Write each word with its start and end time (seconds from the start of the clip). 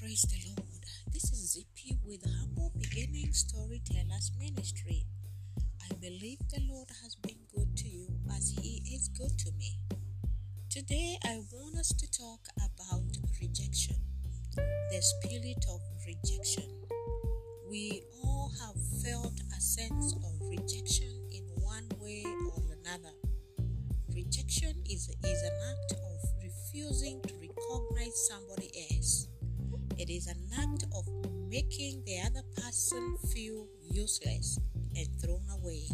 Praise 0.00 0.22
the 0.22 0.48
Lord. 0.56 0.80
This 1.12 1.24
is 1.24 1.52
Zippy 1.52 1.98
with 2.06 2.24
Humble 2.24 2.72
Beginning 2.78 3.34
Storytellers 3.34 4.32
Ministry. 4.38 5.04
I 5.58 5.94
believe 6.00 6.38
the 6.48 6.62
Lord 6.72 6.88
has 7.02 7.16
been 7.16 7.36
good 7.54 7.76
to 7.76 7.86
you 7.86 8.08
as 8.34 8.48
He 8.48 8.82
is 8.94 9.08
good 9.08 9.38
to 9.40 9.52
me. 9.58 9.76
Today, 10.70 11.18
I 11.26 11.42
want 11.52 11.76
us 11.76 11.88
to 11.88 12.10
talk 12.10 12.40
about 12.56 13.04
rejection, 13.42 13.96
the 14.56 15.02
spirit 15.02 15.62
of 15.68 15.82
rejection. 16.06 16.64
We 17.68 18.02
all 18.24 18.52
have 18.64 18.80
felt 19.04 19.38
a 19.54 19.60
sense 19.60 20.14
of 20.24 20.48
rejection 20.48 21.12
in 21.30 21.44
one 21.60 21.90
way 22.00 22.24
or 22.24 22.62
another. 22.72 23.12
Rejection 24.14 24.82
is, 24.88 25.10
is 25.10 25.42
an 25.42 25.52
act 25.68 25.92
of 25.92 26.30
refusing 26.42 27.20
to 27.28 27.34
recognize 27.34 28.16
somebody 28.28 28.70
else. 28.96 29.29
It 30.00 30.08
is 30.08 30.28
an 30.28 30.40
act 30.58 30.86
of 30.96 31.06
making 31.50 32.04
the 32.06 32.20
other 32.24 32.42
person 32.56 33.18
feel 33.34 33.66
useless 33.82 34.58
and 34.96 35.06
thrown 35.20 35.44
away. 35.52 35.90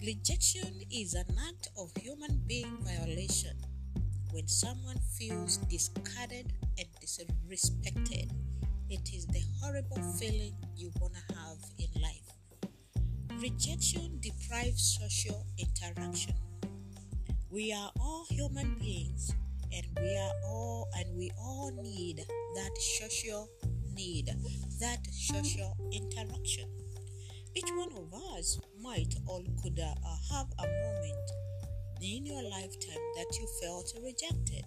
Rejection 0.00 0.80
is 0.90 1.12
an 1.12 1.26
act 1.46 1.68
of 1.76 1.92
human 2.00 2.40
being 2.46 2.78
violation 2.80 3.58
when 4.30 4.48
someone 4.48 4.96
feels 5.18 5.58
discarded 5.68 6.54
and 6.78 6.88
disrespected. 6.98 8.30
It 8.88 9.12
is 9.12 9.26
the 9.26 9.42
horrible 9.60 10.00
feeling 10.18 10.56
you 10.74 10.92
want 10.98 11.12
to 11.12 11.34
have 11.34 11.58
in 11.76 12.00
life. 12.00 12.32
Rejection 13.38 14.18
deprives 14.20 14.98
social 14.98 15.44
interaction. 15.58 16.36
We 17.50 17.70
are 17.74 17.92
all 18.00 18.24
human 18.30 18.76
beings 18.80 19.34
and 19.74 19.86
we 20.00 20.16
are 20.16 20.32
all 20.44 20.88
and 20.96 21.16
we 21.16 21.30
all 21.38 21.70
need 21.82 22.24
that 22.54 22.70
social 22.98 23.48
need, 23.94 24.30
that 24.80 25.06
social 25.10 25.76
interaction. 25.92 26.68
Each 27.54 27.70
one 27.74 27.92
of 27.92 28.12
us 28.36 28.58
might 28.80 29.14
or 29.26 29.40
could 29.62 29.78
uh, 29.78 29.94
have 30.32 30.46
a 30.58 30.66
moment 30.66 31.30
in 32.00 32.26
your 32.26 32.42
lifetime 32.42 33.04
that 33.16 33.26
you 33.38 33.46
felt 33.62 33.92
rejected. 34.02 34.64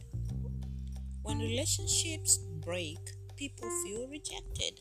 When 1.23 1.39
relationships 1.39 2.37
break, 2.37 2.99
people 3.35 3.69
feel 3.83 4.07
rejected. 4.07 4.79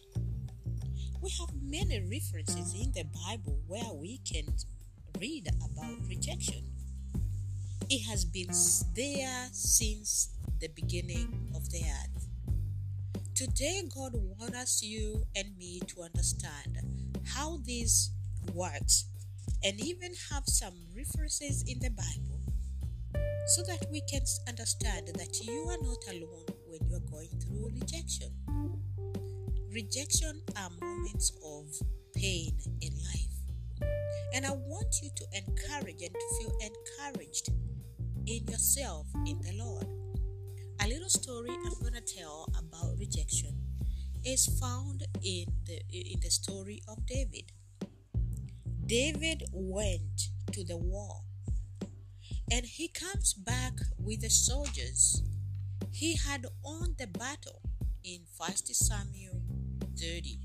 We 1.23 1.31
have 1.41 1.49
many 1.63 2.01
references 2.01 2.75
in 2.75 2.93
the 2.93 3.05
Bible 3.27 3.59
where 3.67 3.93
we 3.95 4.19
can 4.19 4.47
read 5.19 5.49
about 5.49 6.07
rejection. 6.07 6.74
It 7.91 8.07
has 8.09 8.25
been 8.25 8.49
there 8.97 9.49
since 9.53 10.31
the 10.59 10.69
beginning 10.69 11.53
of 11.55 11.71
the 11.71 11.83
earth. 11.83 12.29
Today, 13.35 13.83
God 13.95 14.13
wants 14.15 14.57
us 14.57 14.83
you 14.83 15.23
and 15.37 15.55
me 15.59 15.81
to 15.89 16.01
understand 16.01 16.79
how 17.35 17.59
this 17.67 18.11
works 18.55 19.05
and 19.63 19.79
even 19.81 20.13
have 20.31 20.45
some 20.47 20.75
references 20.97 21.63
in 21.69 21.79
the 21.81 21.91
Bible 21.91 22.41
so 23.49 23.63
that 23.65 23.87
we 23.91 24.01
can 24.11 24.23
understand 24.49 25.09
that 25.09 25.41
you 25.43 25.67
are 25.69 25.83
not 25.83 25.99
alone 26.09 26.47
when 26.67 26.81
you 26.89 26.97
are 26.97 27.11
going 27.11 27.29
through 27.39 27.71
rejection. 27.75 28.31
Rejection 29.71 30.41
are 30.57 30.71
moments 30.81 31.33
of 31.45 31.67
pain 32.15 32.57
in 32.81 32.93
life. 32.95 33.91
And 34.35 34.47
I 34.47 34.53
want 34.53 34.97
you 35.03 35.11
to 35.15 35.25
encourage 35.37 36.03
and 36.03 36.15
to 36.15 36.27
feel 36.39 36.59
encouraged 36.61 37.51
in 38.27 38.47
yourself 38.47 39.07
in 39.27 39.39
the 39.41 39.53
Lord. 39.59 39.87
A 40.83 40.89
little 40.89 41.11
story 41.11 41.51
I'm 41.51 41.81
going 41.81 41.95
to 41.95 42.01
tell 42.01 42.49
about 42.59 42.99
rejection 42.99 43.59
is 44.25 44.47
found 44.59 45.05
in 45.23 45.47
the 45.67 45.81
in 45.93 46.21
the 46.21 46.31
story 46.31 46.83
of 46.89 47.05
David. 47.07 47.53
David 48.87 49.45
went 49.53 50.29
to 50.53 50.65
the 50.65 50.77
war 50.77 51.21
and 52.51 52.65
he 52.65 52.89
comes 52.89 53.35
back 53.35 53.75
with 53.99 54.23
the 54.23 54.31
soldiers. 54.31 55.23
He 55.93 56.17
had 56.17 56.47
won 56.63 56.95
the 56.99 57.07
battle 57.07 57.61
in 58.03 58.21
1 58.37 58.51
Samuel 58.57 59.41
30. 59.97 60.41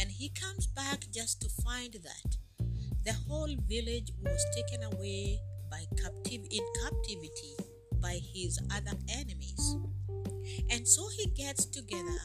And 0.00 0.10
he 0.10 0.28
comes 0.28 0.66
back 0.66 1.06
just 1.12 1.40
to 1.42 1.48
find 1.62 1.92
that 1.92 2.36
the 3.04 3.14
whole 3.26 3.54
village 3.66 4.12
was 4.22 4.44
taken 4.54 4.84
away 4.84 5.40
by 5.70 5.84
captive 6.00 6.46
in 6.50 6.64
captivity 6.82 7.56
by 8.00 8.20
his 8.34 8.58
other 8.74 8.96
enemies. 9.08 9.76
And 10.70 10.86
so 10.86 11.08
he 11.16 11.26
gets 11.30 11.66
together 11.66 12.18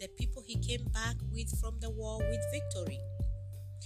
the 0.00 0.08
people 0.18 0.42
he 0.46 0.56
came 0.56 0.84
back 0.92 1.16
with 1.32 1.58
from 1.60 1.78
the 1.80 1.90
war 1.90 2.18
with 2.18 2.40
victory. 2.52 3.00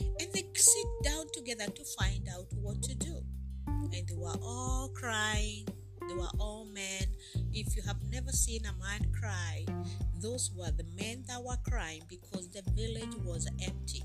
And 0.00 0.32
they 0.32 0.44
sit 0.54 0.86
down 1.04 1.26
together 1.32 1.66
to 1.66 1.84
find 1.98 2.28
out 2.28 2.46
what 2.60 2.82
to 2.82 2.94
do. 2.94 3.22
And 3.66 3.92
they 3.92 4.14
were 4.14 4.36
all 4.42 4.90
crying. 4.94 5.66
They 6.08 6.14
were 6.14 6.30
all 6.38 6.64
men. 6.64 7.06
If 7.52 7.76
you 7.76 7.82
have 7.82 8.02
never 8.10 8.32
seen 8.32 8.62
a 8.64 8.72
man 8.82 9.12
cry, 9.12 9.66
those 10.20 10.50
were 10.56 10.70
the 10.70 10.86
men 10.96 11.24
that 11.28 11.42
were 11.42 11.58
crying 11.68 12.02
because 12.08 12.48
the 12.48 12.62
village 12.72 13.14
was 13.24 13.48
empty. 13.62 14.02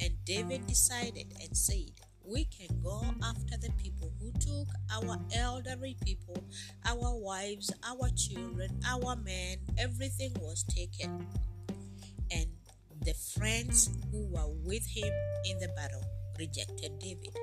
And 0.00 0.14
David 0.24 0.66
decided 0.66 1.34
and 1.42 1.56
said, 1.56 1.97
we 2.30 2.44
can 2.44 2.68
go 2.82 3.02
after 3.24 3.56
the 3.56 3.70
people 3.82 4.12
who 4.20 4.32
took 4.32 4.68
our 4.92 5.18
elderly 5.34 5.96
people, 6.04 6.44
our 6.84 7.16
wives, 7.16 7.72
our 7.88 8.10
children, 8.16 8.78
our 8.86 9.16
men, 9.16 9.56
everything 9.78 10.32
was 10.40 10.62
taken. 10.64 11.26
And 12.30 12.46
the 13.04 13.14
friends 13.14 13.90
who 14.10 14.26
were 14.26 14.48
with 14.64 14.86
him 14.86 15.12
in 15.46 15.58
the 15.58 15.68
battle 15.74 16.04
rejected 16.38 16.98
David. 16.98 17.34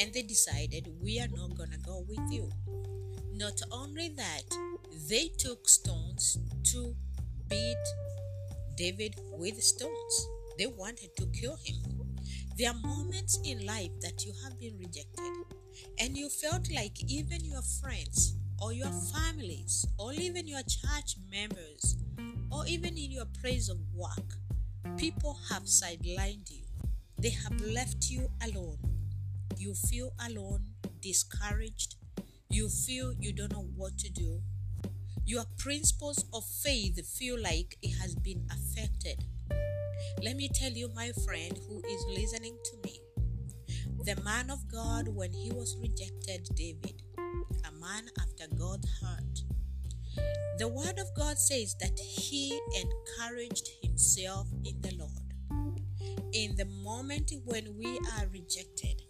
And 0.00 0.12
they 0.12 0.22
decided, 0.22 0.92
We 1.00 1.20
are 1.20 1.28
not 1.28 1.56
gonna 1.56 1.78
go 1.78 2.04
with 2.08 2.32
you. 2.32 2.50
Not 3.32 3.60
only 3.70 4.08
that, 4.16 4.42
they 5.08 5.28
took 5.38 5.68
stones 5.68 6.38
to 6.72 6.94
beat 7.48 7.84
David 8.76 9.14
with 9.32 9.62
stones. 9.62 10.28
They 10.58 10.66
wanted 10.66 11.16
to 11.16 11.26
kill 11.26 11.56
him. 11.62 12.09
There 12.60 12.68
are 12.68 12.86
moments 12.86 13.40
in 13.42 13.64
life 13.64 13.88
that 14.02 14.26
you 14.26 14.34
have 14.44 14.60
been 14.60 14.76
rejected, 14.76 15.32
and 15.98 16.14
you 16.14 16.28
felt 16.28 16.70
like 16.70 17.10
even 17.10 17.42
your 17.42 17.62
friends 17.62 18.34
or 18.60 18.74
your 18.74 18.92
families, 19.14 19.86
or 19.98 20.12
even 20.12 20.46
your 20.46 20.60
church 20.68 21.16
members, 21.30 21.96
or 22.52 22.66
even 22.66 22.98
in 22.98 23.12
your 23.12 23.24
place 23.40 23.70
of 23.70 23.78
work, 23.94 24.36
people 24.98 25.38
have 25.48 25.62
sidelined 25.62 26.50
you. 26.50 26.64
They 27.18 27.30
have 27.30 27.58
left 27.62 28.10
you 28.10 28.28
alone. 28.44 28.76
You 29.56 29.72
feel 29.72 30.12
alone, 30.28 30.66
discouraged. 31.00 31.94
You 32.50 32.68
feel 32.68 33.14
you 33.18 33.32
don't 33.32 33.52
know 33.52 33.68
what 33.74 33.96
to 34.00 34.10
do. 34.10 34.42
Your 35.24 35.44
principles 35.56 36.26
of 36.34 36.44
faith 36.44 37.00
feel 37.08 37.40
like 37.40 37.78
it 37.80 37.96
has 38.02 38.14
been 38.16 38.46
affected. 38.52 39.24
Let 40.22 40.36
me 40.36 40.48
tell 40.48 40.72
you, 40.72 40.88
my 40.94 41.12
friend 41.24 41.58
who 41.68 41.82
is 41.88 42.04
listening 42.08 42.56
to 42.64 42.76
me, 42.84 43.00
the 44.04 44.20
man 44.22 44.50
of 44.50 44.66
God, 44.70 45.08
when 45.08 45.32
he 45.32 45.50
was 45.52 45.76
rejected, 45.80 46.48
David, 46.54 47.02
a 47.18 47.72
man 47.80 48.08
after 48.18 48.54
God's 48.56 48.88
heart, 49.00 49.42
the 50.58 50.68
word 50.68 50.98
of 50.98 51.14
God 51.14 51.38
says 51.38 51.74
that 51.80 51.98
he 51.98 52.58
encouraged 52.74 53.68
himself 53.82 54.48
in 54.64 54.80
the 54.80 54.94
Lord. 54.96 55.10
In 56.32 56.56
the 56.56 56.66
moment 56.66 57.32
when 57.44 57.76
we 57.76 57.98
are 58.18 58.26
rejected, 58.32 59.02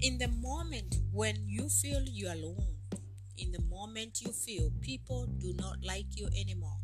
in 0.00 0.18
the 0.18 0.28
moment 0.28 0.96
when 1.12 1.36
you 1.46 1.68
feel 1.68 2.02
you 2.02 2.28
are 2.28 2.34
alone, 2.34 2.76
in 3.36 3.52
the 3.52 3.62
moment 3.62 4.20
you 4.20 4.32
feel 4.32 4.70
people 4.80 5.26
do 5.38 5.52
not 5.58 5.76
like 5.82 6.06
you 6.16 6.28
anymore, 6.38 6.76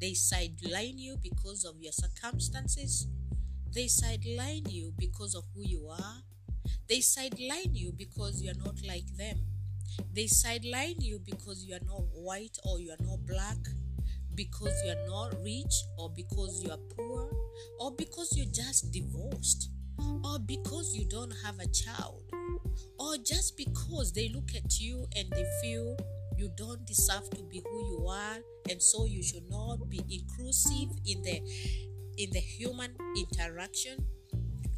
they 0.00 0.14
sideline 0.14 0.98
you 0.98 1.16
because 1.22 1.64
of 1.64 1.80
your 1.80 1.92
circumstances. 1.92 3.08
They 3.74 3.88
sideline 3.88 4.64
you 4.68 4.92
because 4.96 5.34
of 5.34 5.44
who 5.54 5.62
you 5.62 5.88
are. 5.88 6.22
They 6.88 7.00
sideline 7.00 7.74
you 7.74 7.92
because 7.92 8.40
you 8.42 8.50
are 8.50 8.64
not 8.64 8.76
like 8.86 9.16
them. 9.16 9.38
They 10.14 10.26
sideline 10.26 10.96
you 11.00 11.18
because 11.24 11.64
you 11.64 11.74
are 11.74 11.84
not 11.84 12.02
white 12.12 12.56
or 12.64 12.78
you 12.78 12.90
are 12.92 13.04
not 13.04 13.26
black, 13.26 13.58
because 14.34 14.74
you 14.84 14.92
are 14.92 15.06
not 15.08 15.34
rich 15.42 15.74
or 15.98 16.10
because 16.10 16.62
you 16.62 16.70
are 16.70 16.78
poor, 16.96 17.30
or 17.80 17.92
because 17.96 18.36
you're 18.36 18.52
just 18.52 18.92
divorced, 18.92 19.70
or 19.98 20.38
because 20.38 20.94
you 20.94 21.06
don't 21.08 21.32
have 21.44 21.58
a 21.58 21.66
child, 21.68 22.22
or 22.98 23.16
just 23.16 23.56
because 23.56 24.12
they 24.12 24.28
look 24.28 24.50
at 24.54 24.78
you 24.78 25.06
and 25.16 25.28
they 25.30 25.44
feel 25.62 25.96
you 26.38 26.50
don't 26.56 26.86
deserve 26.86 27.28
to 27.30 27.42
be 27.44 27.62
who 27.68 27.78
you 27.90 28.06
are 28.08 28.38
and 28.70 28.82
so 28.82 29.04
you 29.04 29.22
should 29.22 29.48
not 29.50 29.88
be 29.88 30.00
inclusive 30.10 30.88
in 31.06 31.22
the 31.22 31.42
in 32.16 32.30
the 32.30 32.40
human 32.40 32.94
interaction 33.16 33.96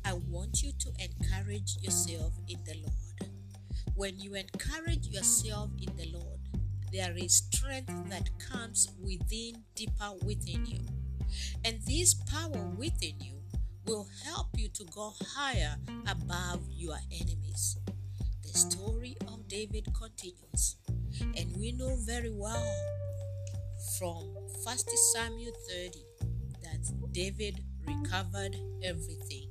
i 0.04 0.12
want 0.28 0.62
you 0.62 0.72
to 0.78 0.90
encourage 0.98 1.76
yourself 1.80 2.32
in 2.48 2.58
the 2.64 2.74
lord 2.82 3.30
when 3.94 4.18
you 4.18 4.34
encourage 4.34 5.06
yourself 5.08 5.70
in 5.80 5.94
the 5.96 6.10
lord 6.12 6.40
there 6.92 7.16
is 7.16 7.36
strength 7.36 7.92
that 8.10 8.28
comes 8.40 8.88
within 9.00 9.62
deeper 9.76 10.12
within 10.24 10.66
you. 10.66 10.80
And 11.64 11.78
this 11.86 12.14
power 12.14 12.68
within 12.76 13.20
you 13.20 13.42
will 13.86 14.08
help 14.24 14.48
you 14.56 14.68
to 14.70 14.84
go 14.86 15.14
higher 15.36 15.76
above 16.08 16.62
your 16.68 16.98
enemies. 17.12 17.78
The 18.42 18.58
story 18.58 19.16
of 19.28 19.46
David 19.46 19.86
continues, 19.94 20.76
and 21.36 21.56
we 21.56 21.72
know 21.72 21.96
very 22.06 22.30
well 22.30 22.66
from 23.98 24.34
1 24.64 24.76
Samuel 25.14 25.52
30 25.68 26.04
that 26.62 27.12
David 27.12 27.64
recovered 27.86 28.56
everything. 28.82 29.48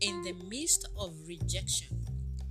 In 0.00 0.22
the 0.22 0.34
midst 0.48 0.88
of 0.98 1.14
rejection, 1.26 2.04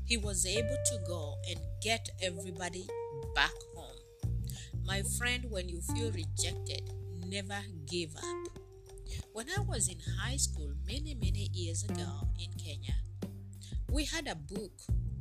he 0.05 0.17
was 0.17 0.45
able 0.45 0.77
to 0.85 0.99
go 1.07 1.35
and 1.49 1.59
get 1.81 2.09
everybody 2.21 2.87
back 3.33 3.53
home. 3.75 3.97
My 4.85 5.01
friend, 5.17 5.45
when 5.49 5.67
you 5.67 5.81
feel 5.81 6.11
rejected, 6.11 6.91
never 7.27 7.59
give 7.89 8.15
up. 8.15 8.47
When 9.33 9.47
I 9.57 9.61
was 9.61 9.87
in 9.87 9.97
high 10.19 10.37
school 10.37 10.71
many, 10.87 11.15
many 11.15 11.49
years 11.53 11.83
ago 11.83 12.27
in 12.39 12.51
Kenya, 12.53 12.95
we 13.89 14.05
had 14.05 14.27
a 14.27 14.35
book 14.35 14.71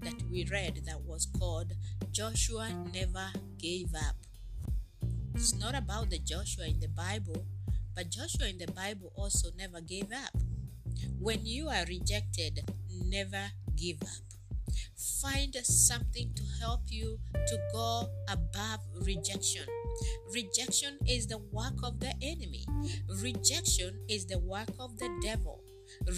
that 0.04 0.22
we 0.30 0.44
read 0.44 0.82
that 0.86 1.00
was 1.02 1.26
called 1.38 1.72
Joshua 2.12 2.68
Never 2.92 3.32
Gave 3.58 3.94
Up. 3.94 4.16
It's 5.34 5.54
not 5.54 5.74
about 5.74 6.10
the 6.10 6.18
Joshua 6.18 6.66
in 6.66 6.78
the 6.80 6.88
Bible, 6.88 7.46
but 7.94 8.10
Joshua 8.10 8.48
in 8.48 8.58
the 8.58 8.70
Bible 8.70 9.12
also 9.16 9.48
never 9.56 9.80
gave 9.80 10.12
up. 10.12 10.36
When 11.18 11.46
you 11.46 11.68
are 11.68 11.84
rejected, 11.88 12.70
never 13.06 13.50
give 13.76 14.02
up. 14.02 14.24
Find 15.22 15.56
something 15.62 16.34
to 16.34 16.42
help 16.60 16.82
you 16.88 17.18
to 17.46 17.58
go 17.72 18.08
above 18.28 18.80
rejection. 19.00 19.64
Rejection 20.34 20.98
is 21.08 21.26
the 21.26 21.38
work 21.38 21.82
of 21.82 22.00
the 22.00 22.12
enemy. 22.20 22.66
Rejection 23.22 24.00
is 24.08 24.26
the 24.26 24.38
work 24.38 24.68
of 24.78 24.98
the 24.98 25.08
devil. 25.22 25.62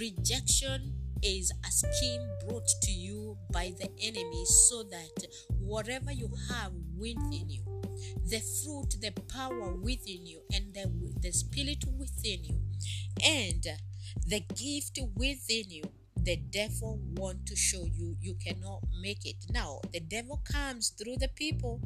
Rejection 0.00 0.95
is 1.22 1.52
a 1.64 1.70
scheme 1.70 2.28
brought 2.46 2.68
to 2.82 2.90
you 2.90 3.36
by 3.50 3.72
the 3.78 3.88
enemy 4.00 4.44
so 4.68 4.82
that 4.84 5.26
whatever 5.58 6.12
you 6.12 6.30
have 6.50 6.72
within 6.96 7.48
you, 7.48 7.62
the 8.28 8.40
fruit, 8.40 8.96
the 9.00 9.12
power 9.32 9.72
within 9.74 10.26
you, 10.26 10.40
and 10.52 10.74
the, 10.74 10.90
the 11.20 11.32
spirit 11.32 11.84
within 11.98 12.44
you, 12.44 12.60
and 13.24 13.66
the 14.26 14.40
gift 14.54 14.98
within 15.16 15.70
you, 15.70 15.82
the 16.22 16.36
devil 16.36 16.98
want 17.14 17.46
to 17.46 17.54
show 17.54 17.84
you 17.84 18.16
you 18.20 18.34
cannot 18.44 18.82
make 19.00 19.24
it. 19.24 19.36
Now 19.50 19.80
the 19.92 20.00
devil 20.00 20.42
comes 20.44 20.88
through 20.88 21.18
the 21.18 21.28
people 21.28 21.80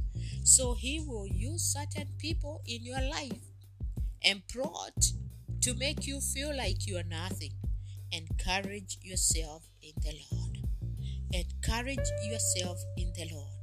so 0.44 0.75
he 0.75 0.99
will 0.99 1.26
use 1.26 1.62
certain 1.62 2.09
people 2.19 2.62
in 2.67 2.83
your 2.83 3.03
life 3.03 3.44
and 4.25 4.47
plot 4.49 5.12
to 5.61 5.75
make 5.75 6.06
you 6.06 6.21
feel 6.21 6.56
like 6.56 6.87
you 6.87 6.97
are 6.97 7.03
nothing 7.03 7.53
encourage 8.12 8.99
yourself 9.03 9.69
in 9.83 9.93
the 10.03 10.19
lord. 10.33 10.59
Encourage 11.33 12.09
yourself 12.25 12.79
in 12.97 13.12
the 13.15 13.29
lord. 13.33 13.61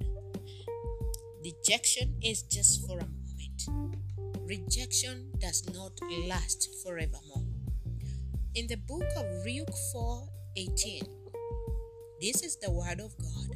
Dejection 1.44 2.16
is 2.24 2.44
just 2.44 2.86
for 2.88 3.00
a 3.00 3.08
moment. 3.08 3.98
Rejection 4.48 5.32
does 5.40 5.70
not 5.74 5.92
last 6.28 6.70
forevermore. 6.84 7.46
In 8.56 8.68
the 8.68 8.78
book 8.78 9.06
of 9.18 9.26
Luke 9.46 9.74
4 9.92 10.30
18. 10.58 11.04
This 12.20 12.42
is 12.42 12.58
the 12.58 12.72
word 12.72 13.00
of 13.00 13.16
God. 13.18 13.56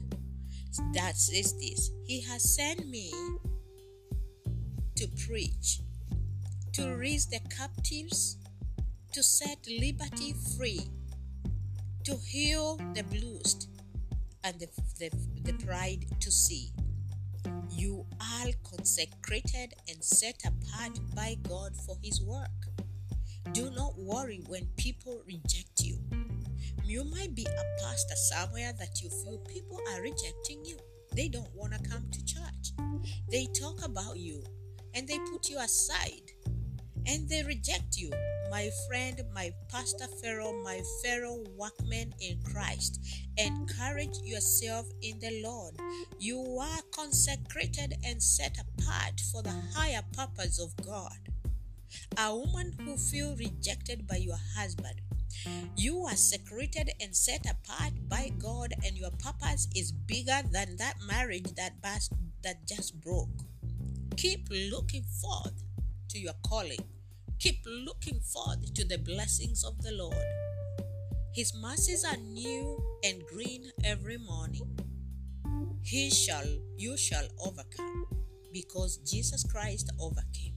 That 0.93 1.17
says 1.17 1.57
this 1.57 1.91
He 2.05 2.21
has 2.21 2.55
sent 2.55 2.87
me 2.87 3.11
to 4.95 5.07
preach, 5.25 5.79
to 6.73 6.95
raise 6.95 7.25
the 7.25 7.39
captives, 7.55 8.37
to 9.11 9.23
set 9.23 9.67
liberty 9.67 10.33
free, 10.57 10.89
to 12.03 12.15
heal 12.15 12.77
the 12.93 13.03
bruised, 13.03 13.67
and 14.43 14.59
the, 14.59 14.67
the, 14.99 15.11
the 15.43 15.53
pride 15.65 16.05
to 16.19 16.31
see. 16.31 16.71
You 17.69 18.05
are 18.19 18.51
consecrated 18.63 19.73
and 19.89 20.03
set 20.03 20.41
apart 20.45 20.99
by 21.15 21.37
God 21.47 21.75
for 21.75 21.97
His 22.01 22.21
work. 22.21 22.49
Do 23.53 23.69
not 23.71 23.97
worry 23.97 24.41
when 24.47 24.67
people 24.77 25.21
reject 25.27 25.81
you. 25.83 25.97
You 26.83 27.03
might 27.03 27.35
be 27.35 27.45
a 27.45 27.81
pastor 27.81 28.15
somewhere 28.15 28.73
that 28.79 29.01
you 29.01 29.09
feel 29.09 29.39
people 29.39 29.79
are 29.93 30.01
rejecting 30.01 30.63
you. 30.65 30.77
They 31.15 31.27
don't 31.27 31.53
want 31.53 31.73
to 31.73 31.89
come 31.89 32.07
to 32.11 32.25
church. 32.25 32.71
They 33.29 33.47
talk 33.47 33.83
about 33.85 34.17
you 34.17 34.43
and 34.93 35.07
they 35.07 35.19
put 35.31 35.49
you 35.49 35.59
aside 35.59 36.31
and 37.05 37.27
they 37.27 37.43
reject 37.43 37.97
you. 37.97 38.11
My 38.51 38.69
friend, 38.87 39.19
my 39.33 39.51
pastor 39.69 40.07
Pharaoh, 40.21 40.61
my 40.61 40.81
fellow 41.03 41.43
workman 41.55 42.13
in 42.19 42.37
Christ, 42.43 42.99
encourage 43.37 44.17
yourself 44.23 44.85
in 45.01 45.19
the 45.19 45.41
Lord. 45.41 45.75
You 46.19 46.59
are 46.61 46.81
consecrated 46.93 47.95
and 48.03 48.21
set 48.21 48.57
apart 48.59 49.21
for 49.31 49.41
the 49.41 49.55
higher 49.73 50.03
purpose 50.15 50.59
of 50.59 50.75
God. 50.85 51.17
A 52.17 52.35
woman 52.35 52.75
who 52.83 52.97
feels 52.97 53.39
rejected 53.39 54.05
by 54.05 54.17
your 54.17 54.39
husband 54.55 55.01
you 55.75 56.05
are 56.05 56.15
secreted 56.15 56.91
and 56.99 57.15
set 57.15 57.45
apart 57.49 57.93
by 58.07 58.31
God, 58.37 58.73
and 58.85 58.97
your 58.97 59.11
purpose 59.11 59.67
is 59.75 59.91
bigger 59.91 60.41
than 60.51 60.75
that 60.77 60.97
marriage 61.07 61.55
that 61.55 61.81
bas- 61.81 62.09
that 62.43 62.67
just 62.67 62.99
broke. 63.01 63.45
Keep 64.17 64.49
looking 64.51 65.03
forward 65.03 65.55
to 66.09 66.19
your 66.19 66.35
calling. 66.45 66.83
Keep 67.41 67.65
looking 67.65 68.19
forward 68.19 68.75
to 68.75 68.85
the 68.85 68.99
blessings 68.99 69.63
of 69.63 69.81
the 69.81 69.91
Lord. 69.93 70.13
His 71.33 71.55
mercies 71.55 72.05
are 72.05 72.17
new 72.17 72.77
and 73.03 73.25
green 73.25 73.71
every 73.83 74.19
morning. 74.19 74.77
He 75.81 76.11
shall, 76.11 76.45
you 76.77 76.95
shall 76.97 77.25
overcome, 77.43 78.05
because 78.53 78.97
Jesus 78.97 79.43
Christ 79.43 79.89
overcame. 79.99 80.53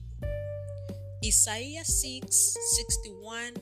Isaiah 1.25 1.83
6 1.83 2.55
61 2.77 3.53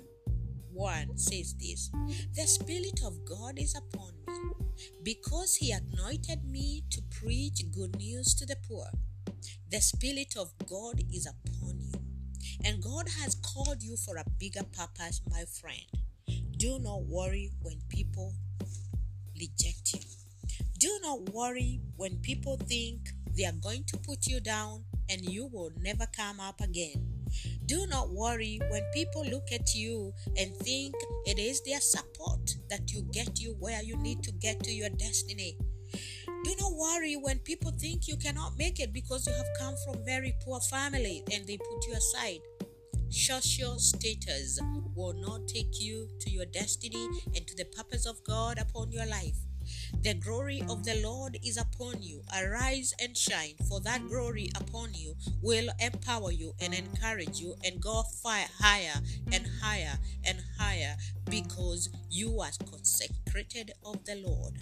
1 0.74 1.18
says 1.18 1.56
this 1.56 1.92
The 2.36 2.46
Spirit 2.46 3.00
of 3.06 3.24
God 3.24 3.58
is 3.58 3.74
upon 3.74 4.16
me, 4.28 4.34
because 5.02 5.56
He 5.56 5.72
anointed 5.72 6.44
me 6.44 6.84
to 6.90 7.02
preach 7.10 7.64
good 7.72 7.96
news 7.96 8.36
to 8.36 8.46
the 8.46 8.58
poor. 8.68 8.88
The 9.72 9.80
Spirit 9.80 10.36
of 10.38 10.52
God 10.68 11.00
is 11.10 11.26
upon 11.26 11.80
you, 11.80 12.03
and 12.64 12.84
God 12.84 13.08
has 13.22 13.36
called 13.36 13.82
you 13.82 13.96
for 13.98 14.18
a 14.18 14.26
bigger 14.40 14.64
purpose, 14.64 15.22
my 15.30 15.44
friend. 15.46 15.86
Do 16.58 16.80
not 16.80 17.04
worry 17.04 17.52
when 17.62 17.82
people 17.90 18.34
reject 19.40 19.94
you. 19.94 20.00
Do 20.78 21.00
not 21.02 21.30
worry 21.34 21.82
when 21.98 22.18
people 22.18 22.58
think 22.58 23.10
they 23.36 23.46
are 23.46 23.60
going 23.62 23.84
to 23.86 23.98
put 23.98 24.28
you 24.28 24.40
down 24.40 24.84
and 25.10 25.22
you 25.22 25.50
will 25.52 25.72
never 25.80 26.06
come 26.06 26.40
up 26.40 26.62
again. 26.62 27.14
Do 27.66 27.88
not 27.88 28.10
worry 28.10 28.60
when 28.70 28.84
people 28.94 29.26
look 29.26 29.52
at 29.52 29.74
you 29.74 30.14
and 30.38 30.56
think 30.58 30.96
it 31.26 31.40
is 31.40 31.62
their 31.64 31.80
support 31.82 32.52
that 32.70 32.92
you 32.92 33.04
get 33.12 33.40
you 33.40 33.56
where 33.60 33.82
you 33.82 33.98
need 33.98 34.24
to 34.24 34.32
get 34.32 34.62
to 34.64 34.72
your 34.72 34.90
destiny. 34.90 35.58
Do 36.26 36.56
not 36.60 36.74
worry 36.76 37.16
when 37.16 37.40
people 37.40 37.72
think 37.72 38.08
you 38.08 38.18
cannot 38.18 38.58
make 38.58 38.80
it 38.80 38.94
because 38.94 39.28
you 39.28 39.34
have 39.34 39.48
come 39.60 39.76
from 39.86 40.04
very 40.06 40.36
poor 40.44 40.60
family 40.62 41.24
and 41.32 41.46
they 41.48 41.58
put 41.58 41.88
you 41.88 41.94
aside. 41.94 42.40
Social 43.10 43.78
status 43.80 44.60
will 44.96 45.14
not 45.14 45.48
take 45.48 45.80
you 45.80 46.10
to 46.20 46.30
your 46.30 46.46
destiny 46.46 47.08
and 47.36 47.46
to 47.48 47.56
the 47.56 47.66
purpose 47.66 48.06
of 48.06 48.24
God 48.24 48.58
upon 48.58 48.92
your 48.92 49.06
life. 49.06 49.38
The 50.02 50.14
glory 50.14 50.62
of 50.70 50.84
the 50.84 51.02
Lord 51.02 51.38
is 51.44 51.58
upon 51.58 52.02
you. 52.02 52.22
Arise 52.36 52.94
and 53.00 53.16
shine, 53.18 53.56
for 53.70 53.80
that 53.82 54.08
glory 54.08 54.50
upon 54.56 54.94
you 54.94 55.16
will 55.42 55.70
empower 55.80 56.32
you 56.32 56.54
and 56.60 56.74
encourage 56.74 57.40
you 57.40 57.56
and 57.64 57.82
go 57.82 58.04
fire 58.22 58.48
higher 58.60 59.02
and 59.32 59.48
higher 59.62 59.98
and 60.26 60.40
higher 60.58 60.96
because 61.30 61.90
you 62.10 62.40
are 62.42 62.52
consecrated 62.70 63.72
of 63.86 64.04
the 64.06 64.16
Lord. 64.16 64.54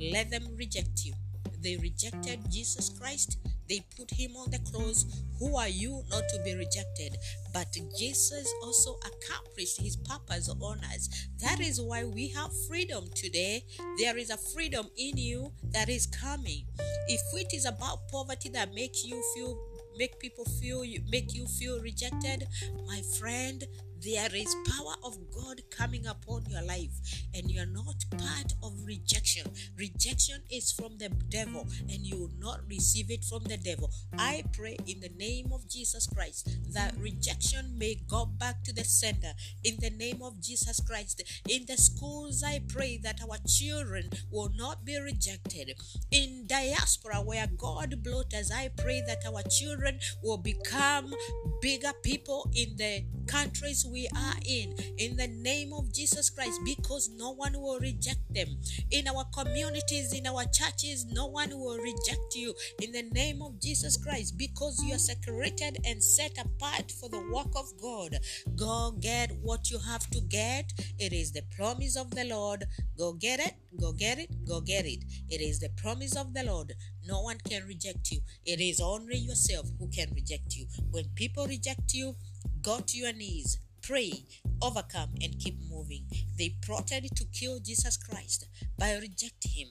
Let 0.00 0.30
them 0.30 0.56
reject 0.56 1.04
you. 1.04 1.14
They 1.60 1.76
rejected 1.76 2.50
Jesus 2.50 2.88
Christ 2.88 3.38
they 3.68 3.84
put 3.96 4.10
him 4.10 4.36
on 4.36 4.50
the 4.50 4.58
cross. 4.70 5.04
Who 5.38 5.56
are 5.56 5.68
you 5.68 6.02
not 6.10 6.28
to 6.28 6.42
be 6.44 6.54
rejected? 6.54 7.16
But 7.52 7.76
Jesus 7.98 8.52
also 8.62 8.98
accomplished 9.04 9.80
his 9.80 9.96
purpose 9.96 10.48
on 10.48 10.78
us. 10.84 11.08
That 11.40 11.60
is 11.60 11.80
why 11.80 12.04
we 12.04 12.28
have 12.28 12.50
freedom 12.66 13.08
today. 13.14 13.64
There 13.98 14.16
is 14.16 14.30
a 14.30 14.36
freedom 14.36 14.88
in 14.96 15.16
you 15.16 15.52
that 15.72 15.88
is 15.88 16.06
coming. 16.06 16.64
If 17.08 17.20
it 17.34 17.54
is 17.54 17.64
about 17.64 18.08
poverty 18.10 18.48
that 18.50 18.74
makes 18.74 19.04
you 19.04 19.22
feel 19.34 19.58
make 19.96 20.20
people 20.20 20.44
feel 20.44 20.84
you 20.84 21.02
make 21.10 21.34
you 21.34 21.44
feel 21.44 21.80
rejected 21.80 22.46
my 22.86 23.02
friend 23.18 23.64
there 24.02 24.34
is 24.34 24.54
power 24.66 24.94
of 25.04 25.18
God 25.34 25.60
coming 25.70 26.06
upon 26.06 26.44
your 26.48 26.62
life, 26.62 26.90
and 27.34 27.50
you 27.50 27.60
are 27.60 27.66
not 27.66 28.04
part 28.16 28.52
of 28.62 28.72
rejection. 28.84 29.50
Rejection 29.76 30.42
is 30.50 30.72
from 30.72 30.98
the 30.98 31.08
devil, 31.28 31.66
and 31.90 32.06
you 32.06 32.16
will 32.16 32.32
not 32.38 32.60
receive 32.68 33.10
it 33.10 33.24
from 33.24 33.44
the 33.44 33.56
devil. 33.56 33.90
I 34.16 34.44
pray 34.52 34.76
in 34.86 35.00
the 35.00 35.10
name 35.18 35.52
of 35.52 35.68
Jesus 35.68 36.06
Christ 36.06 36.48
that 36.72 36.94
rejection 36.98 37.76
may 37.78 37.96
go 38.08 38.26
back 38.26 38.62
to 38.64 38.72
the 38.72 38.84
sender. 38.84 39.32
In 39.64 39.76
the 39.80 39.90
name 39.90 40.22
of 40.22 40.40
Jesus 40.40 40.80
Christ, 40.80 41.22
in 41.48 41.64
the 41.66 41.76
schools, 41.76 42.42
I 42.44 42.62
pray 42.68 42.98
that 43.02 43.20
our 43.22 43.38
children 43.46 44.10
will 44.30 44.50
not 44.56 44.84
be 44.84 44.98
rejected. 44.98 45.74
In 46.10 46.46
diaspora, 46.46 47.16
where 47.16 47.46
God 47.46 48.02
blot 48.02 48.34
us, 48.34 48.52
I 48.52 48.70
pray 48.76 49.02
that 49.06 49.24
our 49.26 49.42
children 49.42 49.98
will 50.22 50.38
become 50.38 51.12
bigger 51.60 51.92
people 52.02 52.50
in 52.54 52.76
the 52.76 53.04
countries 53.26 53.84
we 53.90 54.08
are 54.16 54.34
in 54.46 54.74
in 54.98 55.16
the 55.16 55.28
name 55.28 55.72
of 55.72 55.92
Jesus 55.92 56.30
Christ 56.30 56.60
because 56.64 57.10
no 57.16 57.32
one 57.32 57.52
will 57.54 57.78
reject 57.78 58.22
them. 58.32 58.48
In 58.90 59.08
our 59.08 59.24
communities 59.34 60.12
in 60.12 60.26
our 60.26 60.44
churches 60.44 61.06
no 61.06 61.26
one 61.26 61.50
will 61.50 61.78
reject 61.78 62.34
you. 62.34 62.54
In 62.82 62.92
the 62.92 63.02
name 63.12 63.42
of 63.42 63.60
Jesus 63.60 63.96
Christ 63.96 64.36
because 64.38 64.82
you 64.82 64.94
are 64.94 64.98
separated 64.98 65.78
and 65.84 66.02
set 66.02 66.32
apart 66.38 66.90
for 66.90 67.08
the 67.08 67.20
work 67.32 67.52
of 67.56 67.66
God. 67.80 68.18
Go 68.56 68.94
get 69.00 69.30
what 69.42 69.70
you 69.70 69.78
have 69.78 70.08
to 70.10 70.20
get. 70.20 70.72
It 70.98 71.12
is 71.12 71.32
the 71.32 71.42
promise 71.56 71.96
of 71.96 72.10
the 72.14 72.24
Lord. 72.24 72.64
Go 72.96 73.12
get 73.12 73.40
it 73.40 73.54
go 73.80 73.92
get 73.92 74.18
it 74.18 74.30
go 74.46 74.60
get 74.60 74.86
it. 74.86 75.04
It 75.28 75.40
is 75.40 75.60
the 75.60 75.70
promise 75.76 76.16
of 76.16 76.34
the 76.34 76.44
Lord. 76.44 76.74
No 77.06 77.22
one 77.22 77.38
can 77.48 77.66
reject 77.66 78.10
you. 78.10 78.20
It 78.44 78.60
is 78.60 78.80
only 78.80 79.16
yourself 79.18 79.66
who 79.78 79.88
can 79.88 80.12
reject 80.14 80.54
you. 80.56 80.66
When 80.90 81.04
people 81.14 81.46
reject 81.46 81.94
you 81.94 82.16
Go 82.62 82.80
to 82.80 82.96
your 82.96 83.12
knees, 83.12 83.58
pray, 83.88 84.12
overcome, 84.60 85.08
and 85.22 85.38
keep 85.38 85.56
moving. 85.70 86.04
They 86.36 86.54
plotted 86.62 87.08
to 87.16 87.24
kill 87.32 87.58
Jesus 87.58 87.96
Christ. 87.96 88.46
By 88.78 88.96
reject 88.96 89.46
him, 89.48 89.68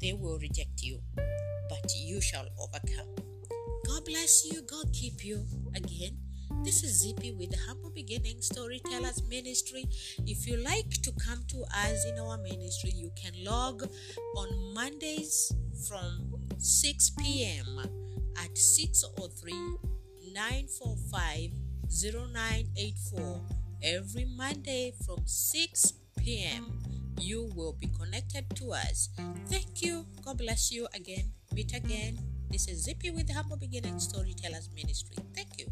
they 0.00 0.14
will 0.14 0.38
reject 0.38 0.80
you, 0.82 1.00
but 1.68 1.92
you 1.94 2.22
shall 2.22 2.46
overcome. 2.58 3.14
God 3.86 4.04
bless 4.06 4.46
you. 4.50 4.62
God 4.62 4.86
keep 4.94 5.22
you. 5.22 5.44
Again, 5.74 6.16
this 6.64 6.82
is 6.82 7.02
Zippy 7.02 7.32
with 7.32 7.50
the 7.50 7.58
Humble 7.68 7.90
Beginning 7.90 8.40
Storytellers 8.40 9.22
Ministry. 9.28 9.84
If 10.26 10.46
you 10.48 10.56
like 10.56 10.90
to 11.02 11.12
come 11.22 11.44
to 11.48 11.62
us 11.86 12.06
in 12.06 12.18
our 12.18 12.38
ministry, 12.38 12.92
you 12.94 13.10
can 13.14 13.32
log 13.44 13.82
on 14.36 14.72
Mondays 14.72 15.52
from 15.86 16.32
6 16.56 17.10
p.m. 17.10 17.78
at 18.42 18.56
603 18.56 19.52
945 20.32 21.69
0984 21.90 23.40
every 23.82 24.24
Monday 24.24 24.94
from 25.04 25.26
6 25.26 25.92
p.m. 26.18 26.78
You 27.18 27.50
will 27.54 27.74
be 27.74 27.88
connected 27.88 28.46
to 28.56 28.72
us. 28.72 29.10
Thank 29.46 29.82
you. 29.82 30.06
God 30.24 30.38
bless 30.38 30.70
you 30.70 30.86
again. 30.94 31.32
Meet 31.52 31.74
again. 31.74 32.18
This 32.50 32.68
is 32.68 32.84
Zippy 32.84 33.10
with 33.10 33.26
the 33.26 33.34
Humble 33.34 33.56
Beginning 33.56 33.98
Storytellers 33.98 34.70
Ministry. 34.74 35.16
Thank 35.34 35.58
you. 35.58 35.66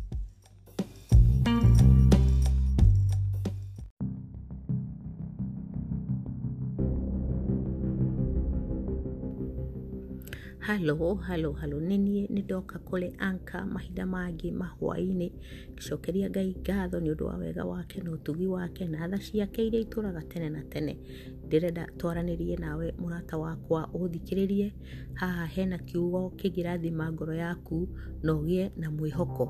Halo 10.67 11.15
halo 11.27 11.53
halo. 11.61 11.77
Nĩ 11.81 11.97
niĩ 12.05 12.27
nĩ 12.35 12.43
ndoka 12.45 12.79
kũrĩ 12.79 13.09
anka 13.19 13.67
mahinda 13.67 14.05
mangĩ 14.13 14.49
mahwainĩ 14.61 15.29
gĩcokeria 15.77 16.29
ngai 16.31 16.51
ngatho 16.63 16.99
nĩ 17.01 17.11
ũndũ 17.15 17.25
wa 17.31 17.37
wega 17.37 17.65
wake 17.65 18.01
na 18.01 18.11
ũtugi 18.11 18.47
wake 18.47 18.87
na 18.87 19.09
tha 19.09 19.19
ciake 19.19 19.67
iria 19.67 19.81
itũraga 19.81 20.23
tene 20.29 20.49
na 20.51 20.63
tene. 20.65 20.99
Ndĩrenda 21.47 21.85
twaranĩrie 21.99 22.57
nawe 22.61 22.95
mũrata 23.01 23.37
wakwa 23.39 23.89
ũthikĩrĩrie. 23.95 24.73
Haha 25.15 25.47
hena 25.47 25.79
kiugo 25.79 26.33
kĩngĩrathima 26.39 27.13
ngoro 27.13 27.35
yaku 27.35 27.89
na 28.23 28.33
ũgĩe 28.33 28.71
na 28.77 28.91
mwĩhoko. 28.91 29.47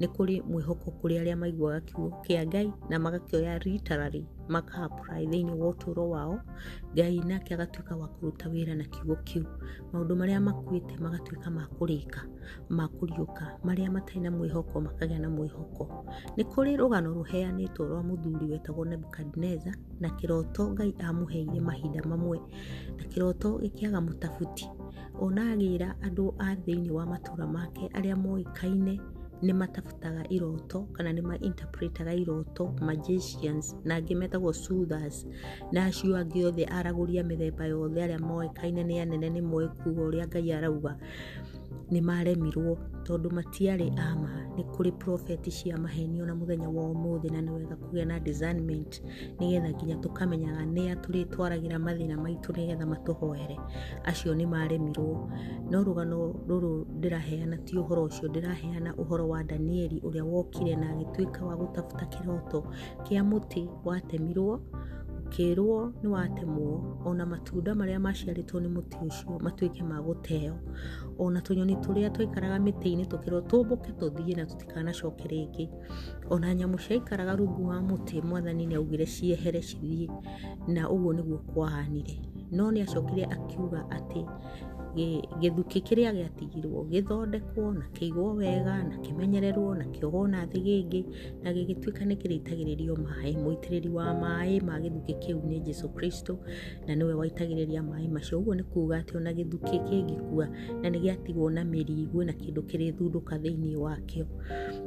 Nĩ 0.00 0.06
kũrĩ 0.14 0.36
mwĩhoko 0.50 0.88
kũrĩ 1.00 1.14
arĩa 1.22 1.36
maiguaga 1.36 1.80
kiugo 1.80 2.08
kĩa 2.24 2.46
ngai 2.46 2.72
na 2.88 2.98
magakĩoya 2.98 3.58
literally 3.64 4.26
maka-apply 4.48 5.26
thĩinĩ 5.30 5.54
wa 5.60 5.70
ũtũũro 5.72 6.04
wao 6.10 6.40
ngai 6.94 7.20
nake 7.20 7.54
agatuĩka 7.54 7.96
wa 7.96 8.08
kũruta 8.08 8.46
wĩra 8.50 8.74
na 8.76 8.84
kiugo 8.84 9.14
kĩu. 9.14 9.44
Maũndũ 9.92 10.14
marĩa 10.20 10.40
makuĩte 10.46 10.94
magatuĩka 11.04 11.50
ma 11.50 11.64
kũrĩka 11.78 12.20
ma 12.68 12.84
kũriũka 12.88 13.46
marĩa 13.64 13.88
matarĩ 13.94 14.20
na 14.22 14.30
mwĩhoko 14.30 14.80
makagĩa 14.86 15.20
na 15.20 15.28
mwĩhoko. 15.28 15.84
Nĩ 16.36 16.44
kũrĩ 16.52 16.76
rũgano 16.76 17.08
rũheanĩtwo 17.16 17.82
rwa 17.88 18.02
mũthuri 18.02 18.46
wetagwo 18.50 18.84
nebukadneza 18.84 19.72
na 20.00 20.08
kĩroto 20.08 20.72
ngai 20.72 20.94
amũheire 20.98 21.60
mahinda 21.60 22.02
mamwe 22.04 22.38
na 22.98 23.04
kĩroto 23.04 23.48
gĩkĩaga 23.62 24.00
mũtabuti. 24.06 24.66
Ona 25.20 25.54
agĩra 25.54 25.94
andũ 26.06 26.34
a 26.38 26.54
thĩinĩ 26.54 26.90
wa 26.90 27.06
matũũra 27.06 27.46
make 27.52 27.88
arĩa 27.88 28.16
moĩkaine 28.22 29.00
nä 29.42 29.54
matabutaga 29.54 30.22
iroto 30.30 30.86
kana 30.92 31.12
nä 31.12 31.22
mainterpretaga 31.22 32.12
iroto 32.12 32.74
magicians 32.80 33.76
na 33.84 33.94
angä 33.94 34.14
metagwo 34.16 34.52
suthers 34.52 35.26
na 35.72 35.84
acio 35.84 36.16
angä 36.16 36.46
othe 36.48 36.64
aragå 36.64 37.06
ria 37.06 37.22
mä 37.22 37.36
themba 37.36 37.66
yothe 37.66 38.04
arä 38.04 38.16
a 38.16 38.18
moäkaine 38.18 38.82
nä 38.84 39.02
anene 39.02 39.28
nä 39.30 39.42
moä 39.42 39.68
kuga 39.82 40.02
å 40.02 40.10
rä 40.14 40.22
a 40.22 40.26
ngai 40.26 40.52
arauga 40.52 40.96
nĩ 41.92 42.00
maremirwo 42.08 42.78
tondũ 43.06 43.28
matiarĩ 43.36 43.88
ama 44.10 44.30
nĩ 44.56 44.62
kũrĩ 44.74 44.92
profeti 44.92 45.50
cia 45.50 45.76
mahenio 45.78 46.26
na 46.26 46.34
mũthenya 46.34 46.68
wa 46.68 46.84
ũmũthĩ 46.92 47.32
na 47.32 47.40
nĩ 47.40 47.50
wega 47.54 47.74
kũgĩa 47.76 48.06
na 48.06 48.20
discernment 48.20 49.02
nĩgetha 49.38 49.70
nginya 49.74 49.96
tũkamenyaga 49.96 50.64
nĩa 50.74 50.94
tũrĩtwaragĩra 51.02 51.78
mathĩna 51.86 52.16
maitũ 52.22 52.50
nĩgetha 52.56 52.86
matũhoere. 52.92 53.56
Acio 54.04 54.34
nĩ 54.34 54.46
maremirwo 54.48 55.28
no 55.70 55.78
rũgano 55.84 56.18
rũrũ 56.48 56.72
ndĩraheana 56.98 57.56
ti 57.64 57.76
ũhoro 57.76 58.02
ũcio 58.08 58.28
ndĩraheana 58.28 58.90
ũhoro 59.02 59.28
wa 59.28 59.44
danieli 59.44 60.00
ũrĩa 60.00 60.22
wokire 60.22 60.76
na 60.76 60.86
agĩtuĩka 60.94 61.40
wa 61.44 61.54
gũtabuta 61.56 62.04
kĩroto 62.12 62.62
kĩa 63.04 63.22
mũtĩ 63.30 63.68
watemirwo 63.84 64.60
ũkĩrwo 65.32 65.92
nĩ 66.02 66.08
watemwo 66.08 67.00
ona 67.04 67.24
matunda 67.26 67.72
marĩa 67.72 67.98
maciarĩtwo 68.06 68.56
nĩ 68.62 68.68
mũtĩ 68.76 68.96
ũcio 69.06 69.38
matuĩke 69.44 69.82
ma 69.84 69.96
gũteo. 70.06 70.54
Ona 71.18 71.40
tũnyoni 71.40 71.76
tũrĩa 71.82 72.10
twaikaraga 72.14 72.58
mĩtĩ-inĩ 72.58 73.04
tũkĩrwo 73.10 73.40
tũmbũke 73.50 73.90
tũthiĩ 73.98 74.36
na 74.36 74.44
tũtikanacoke 74.44 75.24
rĩngĩ. 75.32 75.66
Ona 76.30 76.54
nyamũ 76.54 76.76
ciaikaraga 76.78 77.36
rungu 77.36 77.66
wa 77.68 77.76
mũtĩ 77.80 78.22
mwathani 78.26 78.66
nĩ 78.66 78.74
augire 78.76 79.06
ciehere 79.06 79.60
cithiĩ 79.60 80.08
na 80.68 80.88
ũguo 80.88 81.12
nĩguo 81.16 81.38
kwahanire. 81.38 82.16
No 82.52 82.70
nĩ 82.70 82.82
acokire 82.82 83.24
akiuga 83.24 83.80
atĩ 83.96 84.22
gĩthukĩ 84.96 85.78
kĩrĩa 85.86 86.10
gĩatigirwo 86.16 86.80
gĩthondekwo 86.92 87.64
na 87.80 87.86
kĩigwo 87.96 88.34
wega 88.36 88.82
na 88.82 88.96
kĩmenyererwo 89.04 89.74
na 89.74 89.84
kĩohwo 89.84 90.26
na 90.28 90.44
thĩ 90.46 90.60
gĩngĩ 90.66 91.00
na 91.42 91.52
gĩgĩtuĩka 91.52 92.02
nĩ 92.08 92.14
kĩrĩitagĩrĩrio 92.20 92.94
maĩ. 93.04 93.32
Mũitĩrĩri 93.42 93.88
wa 93.88 94.06
maĩ 94.22 94.64
ma 94.64 94.78
gĩthukĩ 94.80 95.14
kĩu 95.22 95.40
nĩ 95.48 95.60
jesu 95.62 95.88
kristo 95.88 96.38
na 96.86 96.94
nĩwe 96.94 97.14
waitagĩrĩria 97.14 97.82
maĩ 97.90 98.08
macio. 98.12 98.38
Ũguo 98.40 98.54
nĩ 98.54 98.62
kuga 98.62 99.00
atĩ 99.00 99.16
ona 99.16 99.32
gĩthukĩ 99.32 99.76
kĩngĩkua 99.88 100.46
na 100.82 100.88
nĩ 100.90 100.98
gĩatigwo 101.04 101.50
na 101.50 101.64
mĩrigũ 101.64 102.24
na 102.24 102.32
kĩndũ 102.32 102.60
kĩrĩthundũka 102.68 103.34
thĩinĩ 103.42 103.76
wakĩo. 103.76 104.26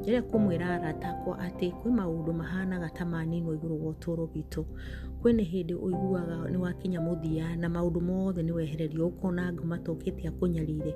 Rĩrĩa 0.06 0.22
kũmwĩra 0.22 0.68
arata 0.70 1.10
akwa 1.10 1.38
atĩ 1.38 1.72
kwĩ 1.82 1.90
maũndũ 1.98 2.34
mahanaga 2.34 2.90
ta 2.90 3.06
maninwo 3.06 3.54
igũrũ 3.56 3.76
wa 3.86 3.92
ũtũũro 3.94 4.28
witũ 4.36 4.64
kwĩna 5.22 5.44
hĩndĩ 5.52 5.76
ũiguaga 5.78 6.36
nĩ 6.52 6.58
wakinya 6.58 7.00
mũthia 7.02 7.56
na 7.58 7.68
maũndũ 7.70 8.02
mothe 8.02 8.42
nĩ 8.44 8.52
wehererio. 8.54 9.08
Ũkona 9.08 9.54
ngoma 9.54 9.78
acokitie 9.96 10.28
akunyarire 10.30 10.96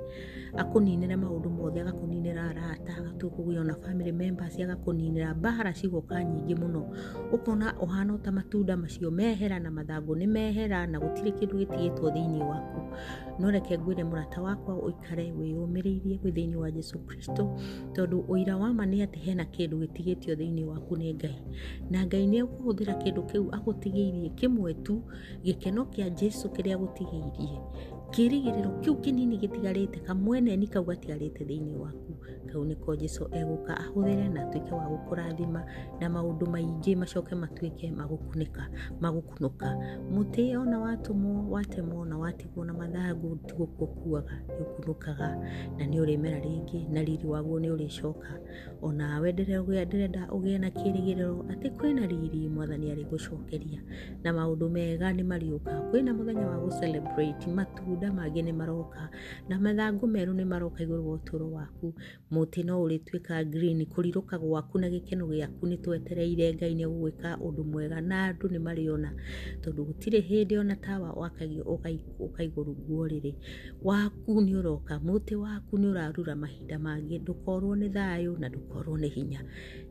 akuninira 0.58 1.18
maundu 1.18 1.50
mothe 1.50 1.82
agakuninira 1.82 2.44
arata 2.50 2.98
agatukugia 2.98 3.62
ona 3.62 3.76
family 3.76 4.12
members 4.12 4.60
agakuninira 4.60 5.34
mbara 5.36 5.74
cigoka 5.74 6.24
nyingi 6.24 6.56
muno 6.56 6.92
ukona 7.34 7.76
uhana 7.80 8.18
ta 8.18 8.32
matunda 8.32 8.78
macio 8.78 9.12
mehera 9.12 9.60
na 9.60 9.72
mathangu 9.72 10.16
ni 10.16 10.28
mehera 10.28 10.88
na 10.88 11.00
gutiri 11.00 11.32
kindu 11.32 11.58
gitigitwo 11.58 12.12
thiini 12.12 12.40
waku. 12.44 12.82
No 13.40 13.52
reke 13.52 13.78
ngwire 13.78 14.04
murata 14.04 14.42
wakwa 14.42 14.76
uikare 14.76 15.32
wiyumiriirie 15.32 16.18
gwi 16.18 16.32
thiini 16.32 16.56
wa 16.56 16.72
Jesu 16.72 17.00
Kristo 17.00 17.60
tondu 17.94 18.20
uira 18.28 18.58
wa 18.58 18.74
ma 18.74 18.86
ni 18.86 19.02
ati 19.02 19.20
hena 19.20 19.46
kindu 19.46 19.78
gitigitio 19.78 20.36
thiini 20.36 20.64
waku 20.66 20.98
ni 20.98 21.14
Ngai. 21.14 21.42
Na 21.90 22.06
Ngai 22.06 22.28
ni 22.28 22.40
akuhuthira 22.40 22.94
kindu 22.94 23.24
kiu 23.24 23.48
agutigiirie 23.56 24.30
kimwe 24.30 24.74
tu 24.74 25.02
gikeno 25.44 25.86
kia 25.86 26.10
Jesu 26.10 26.50
kiria 26.50 26.76
agutigiirie 26.76 27.60
kĩrĩgĩrĩro 28.14 28.72
kĩu 28.84 28.94
kĩnini 29.04 29.36
gĩtigarĩte 29.42 30.00
kamweneni 30.08 30.68
kau 30.68 30.84
gatigarĩte 30.84 31.44
thĩinĩ 31.48 31.76
waku. 31.78 32.14
Kau 32.52 32.66
nĩko 32.66 32.96
jesu 32.98 33.24
egũka 33.40 33.74
ahũthĩre 33.84 34.30
na 34.34 34.40
atuĩke 34.46 34.72
wa 34.76 34.86
gũkũrathima 34.92 35.62
na 36.00 36.10
maũndũ 36.10 36.46
maingĩ 36.54 36.98
macoke 36.98 37.36
matuĩke 37.36 37.88
magũkunĩka 38.00 38.64
magũkunũka. 39.02 39.68
Mũtĩ 40.14 40.58
ona 40.62 40.78
watũmwo 40.80 41.50
watemwo 41.54 42.06
na 42.06 42.18
watigwo 42.18 42.66
na 42.66 42.74
mathangũ 42.74 43.38
tigũkũ 43.48 43.86
kuaga 43.88 44.36
nĩ 44.48 44.62
ũkunũkaga 44.66 45.30
na 45.78 45.84
nĩ 45.86 45.98
ũrĩmera 46.04 46.40
rĩngĩ 46.46 46.90
na 46.94 47.02
riri 47.04 47.28
waguo 47.28 47.60
nĩ 47.60 47.70
ũrĩcoka 47.76 48.32
onawe 48.82 49.32
ndĩrenda 49.32 50.28
ũgĩe 50.28 50.58
na 50.60 50.70
kĩrĩgĩrĩro 50.70 51.38
atĩ 51.54 51.70
kwĩna 51.78 52.08
riri 52.08 52.50
mwathani 52.50 52.92
arĩ 52.94 53.06
gũcokeria 53.10 53.82
na 54.24 54.32
maũndũ 54.34 54.70
mega 54.70 55.12
nĩ 55.14 55.24
mariũka 55.24 55.74
kwĩna 55.92 56.12
mũthenya 56.18 56.46
wa 56.48 56.58
gũ 56.58 56.80
celebrate 56.80 57.46
matunda 58.00 58.12
mangä 58.22 58.42
nä 58.44 58.54
maroka 58.54 59.10
na 59.50 59.58
mathangå 59.60 60.06
merå 60.08 60.34
nä 60.34 60.46
maroka 60.46 60.84
igå 60.84 60.96
rå 60.98 61.04
wa 61.06 61.18
å 61.18 61.20
tå 61.20 61.38
ro 61.38 61.52
waku. 61.52 61.94
Må 62.32 62.46
tä 62.46 62.64
no 62.66 62.80
å 62.84 62.88
rä 62.88 63.00
tuä 63.00 63.44
green 63.50 63.82
kå 63.86 64.02
rirå 64.02 64.22
ka 64.26 64.38
gwaku 64.38 64.80
na 64.80 64.88
gä 64.88 65.02
keno 65.04 65.28
gä 65.28 65.44
aku 65.44 65.66
nä 65.68 65.78
twetereire 65.82 66.54
ngai 66.54 66.76
nä 66.76 66.86
gå 66.88 67.00
gwä 67.02 67.12
ka 67.12 67.36
å 67.36 67.52
ndå 67.52 67.64
mwega 67.64 68.02
na 68.02 68.32
andå 68.32 68.48
nä 68.48 68.60
marä 68.60 68.90
ona 68.92 69.12
tondå 69.62 69.84
gå 69.86 69.94
tirä 70.00 70.22
hä 70.22 70.46
ndä 70.46 70.60
ona 70.60 70.76
tawa 70.76 71.12
wakagio 71.12 71.64
å 71.64 71.78
kaigå 72.32 72.64
runguo 72.64 73.08
rä 73.08 73.20
rä 73.22 73.34
waku 73.84 74.42
nä 74.42 74.58
å 74.60 74.62
roka 74.62 74.96
må 74.96 75.20
tä 75.20 75.36
waku 75.36 75.78
nä 75.78 75.92
å 75.92 75.94
rarura 75.94 76.36
mahinda 76.36 76.78
mangä 76.78 77.20
ndå 77.24 77.34
korwo 77.34 77.76
nä 77.76 77.90
thayå 77.92 78.40
na 78.40 78.48
ndå 78.50 78.60
korwo 78.68 78.98
nä 78.98 79.08
hinya. 79.12 79.44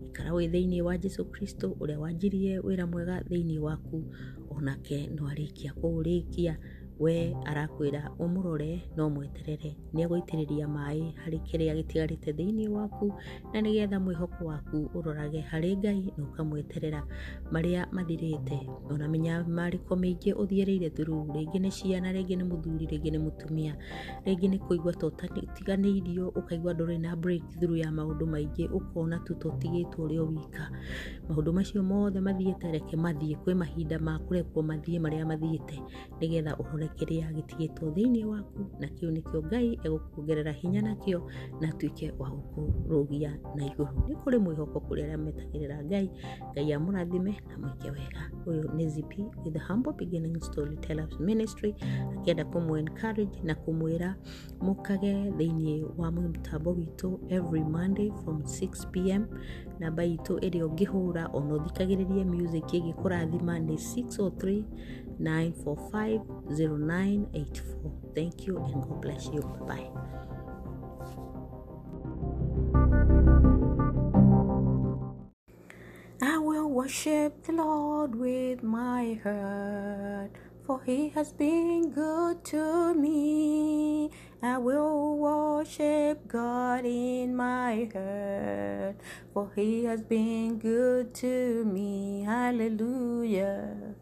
Ikara 0.06 0.30
wä 0.30 0.48
thä 0.50 0.58
inä 0.66 0.82
wa 0.82 0.96
jesu 0.96 1.24
kristo 1.24 1.76
å 1.80 1.86
rä 1.86 1.94
a 1.94 1.98
wanjirie 2.00 2.60
wä 2.60 2.76
ra 2.76 2.86
mwega 2.86 3.20
thä 3.20 3.36
inä 3.44 3.58
waku 3.58 4.04
onake 4.50 5.06
no 5.06 5.26
arä 5.28 5.52
kia 5.52 5.72
kå 5.72 6.02
rä 6.02 6.24
kia 6.30 6.58
we 7.00 7.34
arakwĩra 7.50 8.02
ũmũrore 8.24 8.72
no 8.96 9.04
mweterere. 9.10 9.70
Nĩ 9.94 10.00
egũitĩrĩria 10.06 10.66
maĩ 10.76 11.02
harĩ 11.22 11.38
kĩrĩa 11.46 11.72
gĩtigarĩte 11.78 12.30
thĩinĩ 12.36 12.68
waku 12.68 13.12
na 13.52 13.60
nĩgetha 13.60 13.98
mwĩhoko 14.04 14.44
waku 14.44 14.78
ũrorage 14.98 15.40
harĩ 15.50 15.76
ngai 15.78 16.12
na 16.16 16.24
ũkamweterera 16.24 17.02
marĩa 17.52 17.82
mathirĩte. 17.94 18.58
Ona 18.90 19.06
mĩnyamarĩko 19.08 19.92
mĩingĩ 20.02 20.30
ũthiĩrĩire 20.42 20.90
thuru 20.96 21.24
rĩngĩ 21.34 21.58
nĩ 21.64 21.70
ciana 21.70 22.12
rĩngĩ 22.12 22.34
nĩ 22.38 22.44
mũthuri 22.50 22.86
rĩngĩ 22.92 23.10
nĩ 23.14 23.18
mũtumia 23.24 23.72
rĩngĩ 24.26 24.46
nĩ 24.52 24.58
kũigua 24.66 24.92
to 25.00 25.08
ũtiganĩirio 25.08 26.26
ũkaigua 26.38 26.72
ndũrĩ 26.74 27.00
na 27.00 27.16
breakthrough 27.16 27.78
ya 27.78 27.90
maũndũ 27.90 28.26
maingĩ 28.32 28.64
ũkona 28.78 29.18
tu 29.24 29.32
totigĩtwo 29.34 30.00
ũrĩ 30.06 30.18
o 30.20 30.26
wika. 30.26 30.70
Maũndũ 31.28 31.52
macio 31.52 31.82
mothe 31.82 32.20
mathiĩte 32.20 32.72
reke 32.72 32.96
mathiĩ 32.96 33.36
kwĩ 33.42 33.54
mahinda 33.54 33.98
ma 33.98 34.18
kũrekwo 34.18 34.60
mathiĩ 34.68 34.98
marĩa 35.02 35.24
mathiĩte 35.30 35.76
nĩgetha 36.20 36.54
ũrore 36.62 36.87
kĩrĩa 36.96 37.26
gĩtigĩtwo 37.36 37.84
thĩinĩ 37.94 38.24
waku 38.24 38.60
na 38.80 38.86
kĩu 38.86 39.10
nĩkĩo 39.14 39.40
ngai 39.46 39.78
egũkuongerera 39.84 40.52
hinya 40.52 40.80
nakĩo 40.82 41.20
na 41.60 41.68
atuĩke 41.70 42.12
wa 42.18 42.28
gũkũrũgia 42.30 43.30
na 43.56 43.62
igũrũ. 43.66 43.94
Nĩ 44.08 44.14
kũrĩ 44.22 44.38
mwĩhoko 44.44 44.78
kũrĩ 44.86 45.00
arĩa 45.06 45.18
metagĩrĩra 45.24 45.84
ngai 45.84 46.06
ngai 46.54 46.72
amũrathime 46.76 47.32
na 47.48 47.54
mwĩke 47.62 47.88
wega. 47.90 48.22
Ũyũ 48.46 48.64
nĩ 48.76 48.86
ZP 48.94 49.12
with 49.44 49.52
the 49.54 49.60
humble 49.68 49.92
beginning 49.92 50.40
storytellers 50.40 51.20
ministry 51.20 51.74
akĩenda 52.14 52.44
kũmũ 52.52 52.78
encourage 52.78 53.36
na 53.44 53.54
kũmwĩra 53.54 54.14
mũkage 54.60 55.30
thĩinĩ 55.38 55.84
wa 55.98 56.08
mũtambo 56.10 56.70
witũ 56.78 57.18
every 57.28 57.64
monday 57.64 58.10
from 58.24 58.38
6 58.42 58.90
pm 58.92 59.22
namba 59.80 60.02
itũ 60.04 60.38
ĩrĩa 60.46 60.64
ũngĩhũra 60.68 61.28
ona 61.32 61.54
ũthikagĩrĩrie 61.54 62.24
music 62.24 62.64
ĩgĩkũrathima 62.64 63.54
nĩ 63.66 63.76
603 63.76 64.62
945 65.18 66.20
0984 66.50 67.92
thank 68.14 68.46
you 68.46 68.56
and 68.58 68.82
god 68.82 69.00
bless 69.00 69.26
you 69.26 69.42
bye 69.66 69.90
I 76.20 76.38
will 76.38 76.68
worship 76.68 77.44
the 77.44 77.52
Lord 77.52 78.14
with 78.16 78.62
my 78.62 79.20
heart, 79.22 80.32
for 80.66 80.82
he 80.84 81.10
has 81.10 81.32
been 81.32 81.90
good 81.90 82.44
to 82.46 82.92
me. 82.94 84.10
I 84.42 84.58
will 84.58 85.16
worship 85.16 86.26
God 86.26 86.84
in 86.84 87.36
my 87.36 87.88
heart, 87.92 88.96
for 89.32 89.52
he 89.54 89.84
has 89.84 90.02
been 90.02 90.58
good 90.58 91.14
to 91.16 91.64
me. 91.64 92.22
Hallelujah. 92.22 93.94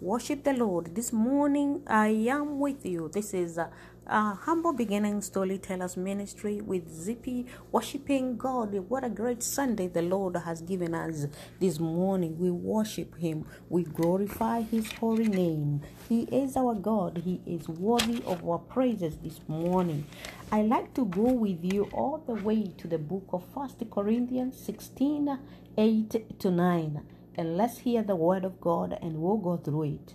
Worship 0.00 0.44
the 0.44 0.54
Lord. 0.54 0.94
This 0.94 1.12
morning 1.12 1.82
I 1.86 2.08
am 2.08 2.58
with 2.58 2.86
you. 2.86 3.10
This 3.12 3.34
is 3.34 3.58
a, 3.58 3.70
a 4.06 4.34
humble 4.34 4.72
beginning 4.72 5.20
storytellers 5.20 5.94
ministry 5.94 6.62
with 6.62 6.90
Zippy 6.90 7.44
worshiping 7.70 8.38
God. 8.38 8.72
What 8.88 9.04
a 9.04 9.10
great 9.10 9.42
Sunday 9.42 9.88
the 9.88 10.00
Lord 10.00 10.36
has 10.36 10.62
given 10.62 10.94
us 10.94 11.26
this 11.58 11.78
morning. 11.78 12.38
We 12.38 12.50
worship 12.50 13.18
Him. 13.18 13.44
We 13.68 13.82
glorify 13.82 14.62
His 14.62 14.90
holy 14.92 15.28
name. 15.28 15.82
He 16.08 16.22
is 16.32 16.56
our 16.56 16.74
God. 16.74 17.20
He 17.22 17.42
is 17.44 17.68
worthy 17.68 18.22
of 18.24 18.48
our 18.48 18.58
praises 18.58 19.18
this 19.18 19.40
morning. 19.48 20.06
I 20.50 20.62
like 20.62 20.94
to 20.94 21.04
go 21.04 21.30
with 21.30 21.62
you 21.62 21.90
all 21.92 22.24
the 22.26 22.42
way 22.42 22.72
to 22.78 22.88
the 22.88 22.96
book 22.96 23.28
of 23.34 23.44
First 23.52 23.82
Corinthians 23.90 24.58
16 24.64 25.38
8 25.76 26.38
to 26.40 26.50
9 26.50 27.02
and 27.40 27.56
let's 27.56 27.78
hear 27.78 28.02
the 28.02 28.14
word 28.14 28.44
of 28.44 28.60
God 28.60 28.98
and 29.00 29.16
we'll 29.16 29.38
go 29.38 29.56
through 29.56 29.94
it. 29.94 30.12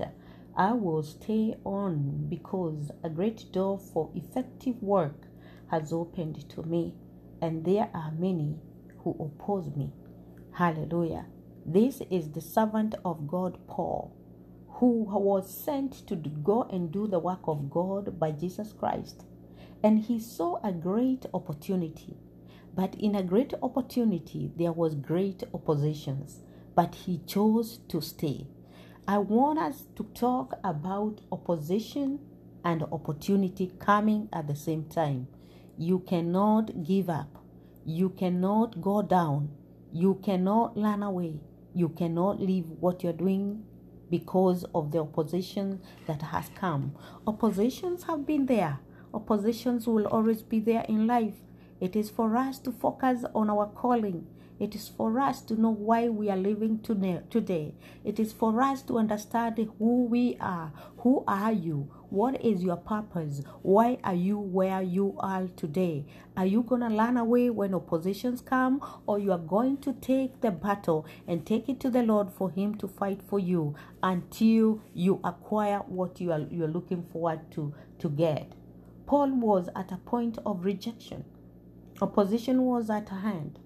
I 0.55 0.73
will 0.73 1.01
stay 1.01 1.55
on 1.63 2.27
because 2.29 2.91
a 3.03 3.09
great 3.09 3.51
door 3.51 3.79
for 3.79 4.11
effective 4.13 4.79
work 4.79 5.25
has 5.71 5.91
opened 5.91 6.47
to 6.51 6.61
me, 6.61 6.93
and 7.41 7.65
there 7.65 7.89
are 7.95 8.11
many 8.11 8.59
who 8.99 9.17
oppose 9.19 9.75
me. 9.75 9.91
Hallelujah. 10.51 11.25
This 11.65 12.03
is 12.11 12.29
the 12.29 12.41
servant 12.41 12.93
of 13.03 13.25
God, 13.25 13.57
Paul, 13.67 14.15
who 14.73 15.05
was 15.05 15.49
sent 15.49 16.05
to 16.05 16.15
go 16.15 16.67
and 16.71 16.91
do 16.91 17.07
the 17.07 17.17
work 17.17 17.47
of 17.47 17.71
God 17.71 18.19
by 18.19 18.33
Jesus 18.33 18.71
Christ. 18.71 19.25
And 19.81 19.97
he 19.97 20.19
saw 20.19 20.59
a 20.63 20.71
great 20.71 21.25
opportunity. 21.33 22.17
But 22.75 22.93
in 22.93 23.15
a 23.15 23.23
great 23.23 23.55
opportunity, 23.63 24.51
there 24.55 24.73
was 24.73 24.93
great 24.93 25.43
oppositions 25.55 26.41
but 26.75 26.95
he 26.95 27.21
chose 27.25 27.79
to 27.87 28.01
stay. 28.01 28.47
I 29.07 29.19
want 29.19 29.59
us 29.59 29.85
to 29.95 30.03
talk 30.13 30.59
about 30.63 31.21
opposition 31.31 32.19
and 32.63 32.83
opportunity 32.91 33.71
coming 33.79 34.27
at 34.33 34.47
the 34.47 34.55
same 34.55 34.85
time. 34.85 35.27
You 35.77 35.99
cannot 35.99 36.83
give 36.83 37.09
up. 37.09 37.37
You 37.85 38.09
cannot 38.09 38.81
go 38.81 39.01
down. 39.01 39.51
You 39.93 40.19
cannot 40.23 40.75
run 40.75 41.03
away. 41.03 41.39
You 41.73 41.89
cannot 41.89 42.41
leave 42.41 42.65
what 42.79 43.03
you're 43.03 43.13
doing 43.13 43.63
because 44.09 44.65
of 44.73 44.91
the 44.91 44.99
opposition 44.99 45.81
that 46.07 46.21
has 46.21 46.49
come. 46.55 46.95
Oppositions 47.27 48.03
have 48.03 48.25
been 48.25 48.47
there. 48.47 48.79
Oppositions 49.13 49.87
will 49.87 50.07
always 50.07 50.41
be 50.41 50.59
there 50.59 50.85
in 50.89 51.05
life. 51.07 51.35
It 51.79 51.95
is 51.95 52.09
for 52.09 52.35
us 52.35 52.59
to 52.59 52.71
focus 52.71 53.23
on 53.33 53.49
our 53.49 53.67
calling. 53.67 54.27
It 54.57 54.73
is 54.73 54.87
for 54.87 55.19
us 55.19 55.41
to 55.41 55.59
know 55.59 55.71
why 55.71 56.07
we 56.07 56.29
are 56.29 56.37
living 56.37 56.79
today. 56.79 57.73
It 58.05 58.19
is 58.19 58.31
for 58.31 58.61
us 58.61 58.81
to 58.83 58.97
understand 58.97 59.57
who 59.77 60.05
we 60.05 60.37
are. 60.39 60.71
Who 60.99 61.25
are 61.27 61.51
you? 61.51 61.91
What 62.09 62.43
is 62.43 62.63
your 62.63 62.77
purpose? 62.77 63.41
Why 63.61 63.97
are 64.03 64.15
you 64.15 64.39
where 64.39 64.81
you 64.81 65.17
are 65.19 65.47
today? 65.57 66.05
Are 66.37 66.45
you 66.45 66.63
going 66.63 66.81
to 66.81 66.95
run 66.95 67.17
away 67.17 67.49
when 67.49 67.73
oppositions 67.73 68.39
come 68.39 68.81
or 69.05 69.19
you 69.19 69.33
are 69.33 69.37
going 69.37 69.77
to 69.79 69.91
take 69.91 70.39
the 70.39 70.51
battle 70.51 71.05
and 71.27 71.45
take 71.45 71.67
it 71.67 71.81
to 71.81 71.89
the 71.89 72.03
Lord 72.03 72.31
for 72.31 72.49
him 72.49 72.75
to 72.75 72.87
fight 72.87 73.19
for 73.27 73.39
you 73.39 73.75
until 74.01 74.81
you 74.93 75.19
acquire 75.25 75.79
what 75.79 76.21
you 76.21 76.31
are 76.31 76.47
you're 76.49 76.69
looking 76.69 77.03
forward 77.11 77.51
to 77.51 77.73
to 77.99 78.09
get? 78.09 78.53
Paul 79.05 79.31
was 79.31 79.67
at 79.75 79.91
a 79.91 79.97
point 79.97 80.37
of 80.45 80.63
rejection. 80.63 81.25
Opposition 82.01 82.61
was 82.61 82.89
at 82.89 83.09
hand. 83.09 83.59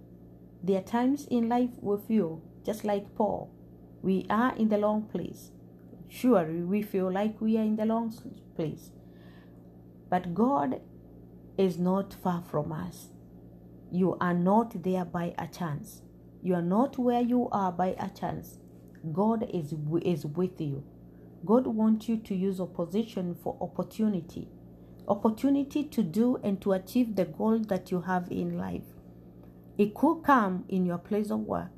There 0.64 0.80
are 0.80 0.84
times 0.84 1.28
in 1.32 1.50
life 1.50 1.70
we 1.82 1.98
feel 2.08 2.42
just 2.66 2.84
like 2.84 3.16
Paul. 3.16 3.52
We 4.02 4.26
are 4.30 4.56
in 4.56 4.70
the 4.70 4.78
long 4.78 5.04
place. 5.04 5.52
Sure, 6.08 6.46
we 6.46 6.82
feel 6.82 7.12
like 7.12 7.40
we 7.40 7.58
are 7.58 7.64
in 7.64 7.76
the 7.76 7.86
long 7.86 8.14
place. 8.56 8.92
But 10.10 10.34
God 10.34 10.82
is 11.58 11.78
not 11.78 12.14
far 12.14 12.42
from 12.42 12.72
us. 12.72 13.10
You 13.92 14.18
are 14.20 14.34
not 14.34 14.84
there 14.84 15.06
by 15.06 15.34
a 15.38 15.48
chance. 15.48 16.02
You 16.42 16.56
are 16.56 16.62
not 16.62 16.98
where 16.98 17.22
you 17.22 17.50
are 17.52 17.72
by 17.72 17.96
a 18.00 18.10
chance. 18.10 18.60
God 19.14 19.50
is, 19.54 19.74
is 20.04 20.26
with 20.26 20.60
you. 20.60 20.84
God 21.46 21.68
wants 21.68 22.10
you 22.10 22.18
to 22.18 22.36
use 22.36 22.60
opposition 22.60 23.36
for 23.36 23.58
opportunity. 23.62 24.50
Opportunity 25.08 25.84
to 25.86 26.04
do 26.04 26.38
and 26.44 26.62
to 26.62 26.74
achieve 26.74 27.16
the 27.16 27.26
goal 27.26 27.60
that 27.60 27.92
you 27.92 28.02
have 28.02 28.30
in 28.32 28.58
life. 28.58 28.84
It 29.80 29.94
could 29.94 30.24
come 30.24 30.66
in 30.68 30.86
your 30.86 30.98
place 30.98 31.32
of 31.32 31.40
work. 31.40 31.72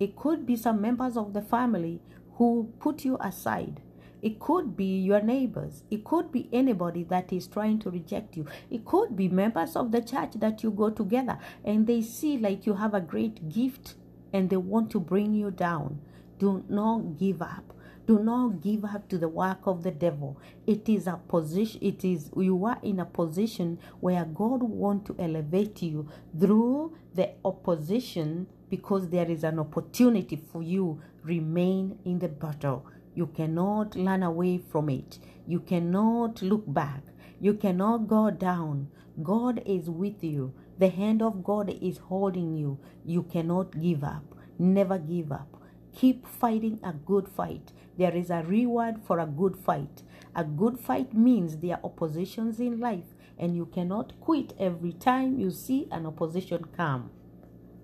It 0.00 0.16
could 0.16 0.46
be 0.46 0.56
some 0.56 0.80
members 0.80 1.16
of 1.16 1.32
the 1.32 1.40
family 1.40 2.00
who 2.34 2.72
put 2.80 3.04
you 3.04 3.16
aside. 3.20 3.80
It 4.20 4.40
could 4.40 4.76
be 4.76 4.98
your 4.98 5.22
neighbors. 5.22 5.84
It 5.88 6.02
could 6.02 6.32
be 6.32 6.48
anybody 6.52 7.04
that 7.04 7.32
is 7.32 7.46
trying 7.46 7.78
to 7.80 7.90
reject 7.90 8.36
you. 8.36 8.46
It 8.68 8.84
could 8.84 9.14
be 9.14 9.28
members 9.28 9.76
of 9.76 9.92
the 9.92 10.02
church 10.02 10.32
that 10.40 10.64
you 10.64 10.72
go 10.72 10.90
together 10.90 11.38
and 11.64 11.86
they 11.86 12.02
see 12.02 12.36
like 12.36 12.66
you 12.66 12.74
have 12.74 12.94
a 12.94 13.00
great 13.00 13.48
gift 13.48 13.94
and 14.32 14.50
they 14.50 14.56
want 14.56 14.90
to 14.90 14.98
bring 14.98 15.32
you 15.32 15.52
down. 15.52 16.00
Do 16.40 16.64
not 16.68 17.16
give 17.16 17.40
up. 17.42 17.75
Do 18.06 18.20
not 18.20 18.62
give 18.62 18.84
up 18.84 19.08
to 19.10 19.18
the 19.18 19.28
work 19.28 19.66
of 19.66 19.82
the 19.82 19.90
devil. 19.90 20.38
It 20.66 20.88
is 20.88 21.06
a 21.06 21.20
position, 21.28 21.80
it 21.82 22.04
is 22.04 22.30
you 22.36 22.64
are 22.66 22.78
in 22.82 23.00
a 23.00 23.04
position 23.06 23.78
where 24.00 24.24
God 24.24 24.62
want 24.62 25.06
to 25.06 25.16
elevate 25.18 25.82
you 25.82 26.08
through 26.38 26.96
the 27.14 27.30
opposition 27.44 28.46
because 28.70 29.08
there 29.10 29.30
is 29.30 29.44
an 29.44 29.58
opportunity 29.58 30.36
for 30.52 30.62
you 30.62 31.00
remain 31.24 31.98
in 32.04 32.18
the 32.20 32.28
battle. 32.28 32.86
You 33.14 33.26
cannot 33.28 33.96
run 33.96 34.22
away 34.22 34.58
from 34.58 34.88
it. 34.90 35.18
You 35.46 35.60
cannot 35.60 36.42
look 36.42 36.64
back. 36.66 37.02
You 37.40 37.54
cannot 37.54 38.08
go 38.08 38.30
down. 38.30 38.88
God 39.22 39.62
is 39.66 39.90
with 39.90 40.22
you. 40.24 40.54
The 40.78 40.88
hand 40.90 41.22
of 41.22 41.44
God 41.44 41.70
is 41.82 41.98
holding 41.98 42.56
you. 42.56 42.78
You 43.04 43.24
cannot 43.24 43.80
give 43.80 44.04
up. 44.04 44.24
Never 44.58 44.98
give 44.98 45.32
up. 45.32 45.62
Keep 45.94 46.26
fighting 46.26 46.80
a 46.84 46.92
good 46.92 47.28
fight. 47.28 47.72
There 47.98 48.14
is 48.14 48.30
a 48.30 48.42
reward 48.42 49.00
for 49.04 49.18
a 49.20 49.26
good 49.26 49.56
fight. 49.56 50.02
A 50.34 50.44
good 50.44 50.78
fight 50.78 51.14
means 51.14 51.58
there 51.58 51.76
are 51.76 51.84
oppositions 51.84 52.60
in 52.60 52.80
life, 52.80 53.14
and 53.38 53.56
you 53.56 53.66
cannot 53.66 54.20
quit 54.20 54.54
every 54.58 54.92
time 54.92 55.38
you 55.38 55.50
see 55.50 55.88
an 55.90 56.06
opposition 56.06 56.64
come. 56.76 57.10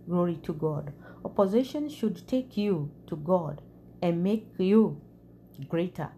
Glory 0.08 0.36
to 0.42 0.52
God. 0.52 0.92
Opposition 1.24 1.88
should 1.88 2.26
take 2.28 2.56
you 2.56 2.90
to 3.06 3.16
God 3.16 3.62
and 4.02 4.22
make 4.22 4.48
you 4.58 5.00
greater 5.68 6.10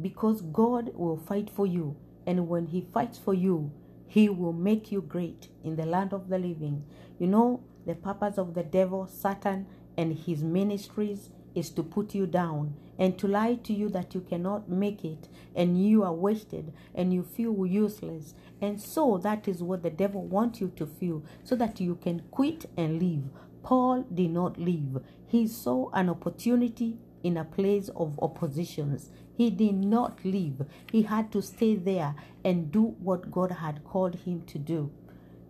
because 0.00 0.40
God 0.42 0.92
will 0.94 1.16
fight 1.16 1.50
for 1.50 1.66
you. 1.66 1.96
And 2.26 2.48
when 2.48 2.66
He 2.66 2.80
fights 2.92 3.18
for 3.18 3.34
you, 3.34 3.72
He 4.06 4.28
will 4.28 4.52
make 4.52 4.92
you 4.92 5.02
great 5.02 5.48
in 5.64 5.76
the 5.76 5.86
land 5.86 6.12
of 6.12 6.28
the 6.28 6.38
living. 6.38 6.84
You 7.18 7.26
know, 7.28 7.64
the 7.86 7.94
purpose 7.94 8.38
of 8.38 8.54
the 8.54 8.62
devil, 8.62 9.06
Satan, 9.06 9.66
and 9.96 10.18
his 10.18 10.42
ministries 10.42 11.30
is 11.54 11.70
to 11.70 11.82
put 11.82 12.14
you 12.14 12.26
down 12.26 12.74
and 12.98 13.18
to 13.18 13.26
lie 13.26 13.54
to 13.54 13.72
you 13.72 13.88
that 13.88 14.14
you 14.14 14.20
cannot 14.20 14.68
make 14.68 15.04
it 15.04 15.28
and 15.54 15.84
you 15.84 16.02
are 16.02 16.12
wasted 16.12 16.72
and 16.94 17.12
you 17.12 17.22
feel 17.22 17.66
useless. 17.66 18.34
And 18.60 18.80
so 18.80 19.18
that 19.18 19.48
is 19.48 19.62
what 19.62 19.82
the 19.82 19.90
devil 19.90 20.22
wants 20.22 20.60
you 20.60 20.72
to 20.76 20.86
feel 20.86 21.24
so 21.42 21.56
that 21.56 21.80
you 21.80 21.96
can 21.96 22.22
quit 22.30 22.66
and 22.76 22.98
leave. 22.98 23.24
Paul 23.62 24.04
did 24.12 24.30
not 24.30 24.58
leave. 24.58 24.98
He 25.26 25.46
saw 25.48 25.90
an 25.92 26.08
opportunity 26.08 26.98
in 27.22 27.36
a 27.36 27.44
place 27.44 27.88
of 27.96 28.18
oppositions. 28.20 29.10
He 29.36 29.50
did 29.50 29.74
not 29.74 30.24
leave. 30.24 30.62
He 30.92 31.02
had 31.02 31.32
to 31.32 31.42
stay 31.42 31.74
there 31.74 32.14
and 32.44 32.70
do 32.70 32.94
what 33.00 33.30
God 33.32 33.50
had 33.50 33.82
called 33.84 34.14
him 34.14 34.42
to 34.46 34.58
do. 34.58 34.92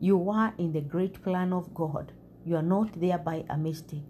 You 0.01 0.31
are 0.31 0.55
in 0.59 0.73
the 0.73 0.81
great 0.81 1.23
plan 1.23 1.53
of 1.53 1.75
God. 1.75 2.13
You 2.45 2.57
are 2.57 2.63
not 2.63 3.01
there 3.01 3.19
by 3.19 3.45
a 3.51 3.57
mistake. 3.59 4.05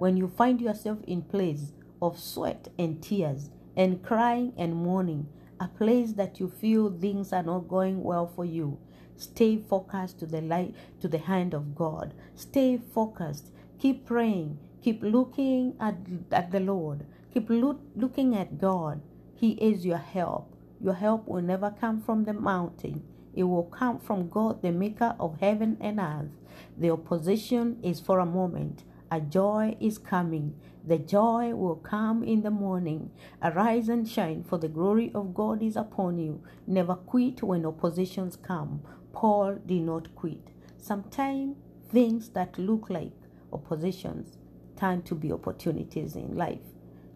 When 0.00 0.16
you 0.16 0.28
find 0.28 0.62
yourself 0.62 1.00
in 1.06 1.20
place 1.20 1.74
of 2.00 2.18
sweat 2.18 2.68
and 2.78 3.02
tears 3.02 3.50
and 3.76 4.02
crying 4.02 4.54
and 4.56 4.74
mourning, 4.74 5.28
a 5.60 5.68
place 5.68 6.14
that 6.14 6.40
you 6.40 6.48
feel 6.48 6.90
things 6.90 7.34
are 7.34 7.42
not 7.42 7.68
going 7.68 8.02
well 8.02 8.26
for 8.26 8.46
you, 8.46 8.78
stay 9.18 9.58
focused 9.58 10.18
to 10.20 10.24
the 10.24 10.40
light 10.40 10.74
to 11.00 11.08
the 11.08 11.18
hand 11.18 11.52
of 11.52 11.74
God. 11.74 12.14
Stay 12.34 12.78
focused. 12.78 13.52
Keep 13.78 14.06
praying. 14.06 14.58
Keep 14.80 15.02
looking 15.02 15.76
at, 15.78 15.96
at 16.32 16.50
the 16.50 16.60
Lord. 16.60 17.04
Keep 17.34 17.50
look, 17.50 17.82
looking 17.94 18.34
at 18.34 18.58
God. 18.58 19.02
He 19.34 19.50
is 19.50 19.84
your 19.84 19.98
help. 19.98 20.56
Your 20.80 20.94
help 20.94 21.28
will 21.28 21.42
never 21.42 21.74
come 21.78 22.00
from 22.00 22.24
the 22.24 22.32
mountain. 22.32 23.02
It 23.34 23.42
will 23.42 23.64
come 23.64 23.98
from 23.98 24.30
God, 24.30 24.62
the 24.62 24.72
maker 24.72 25.14
of 25.20 25.40
heaven 25.40 25.76
and 25.78 26.00
earth. 26.00 26.30
The 26.78 26.88
opposition 26.88 27.78
is 27.82 28.00
for 28.00 28.18
a 28.18 28.24
moment. 28.24 28.82
A 29.10 29.20
joy 29.20 29.76
is 29.80 29.98
coming. 29.98 30.54
The 30.86 30.98
joy 30.98 31.54
will 31.54 31.76
come 31.76 32.22
in 32.22 32.42
the 32.42 32.50
morning. 32.50 33.10
Arise 33.42 33.88
and 33.88 34.08
shine, 34.08 34.44
for 34.44 34.56
the 34.56 34.68
glory 34.68 35.10
of 35.14 35.34
God 35.34 35.62
is 35.62 35.76
upon 35.76 36.18
you. 36.18 36.42
Never 36.66 36.94
quit 36.94 37.42
when 37.42 37.66
oppositions 37.66 38.36
come. 38.36 38.82
Paul 39.12 39.58
did 39.66 39.82
not 39.82 40.14
quit. 40.14 40.52
Sometimes 40.78 41.56
things 41.90 42.28
that 42.30 42.58
look 42.58 42.88
like 42.88 43.12
oppositions 43.52 44.38
turn 44.76 45.02
to 45.02 45.14
be 45.14 45.32
opportunities 45.32 46.14
in 46.14 46.36
life. 46.36 46.62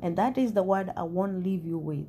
And 0.02 0.18
that 0.18 0.36
is 0.36 0.52
the 0.52 0.62
word 0.62 0.92
I 0.96 1.04
want 1.04 1.32
to 1.32 1.48
leave 1.48 1.64
you 1.64 1.78
with. 1.78 2.06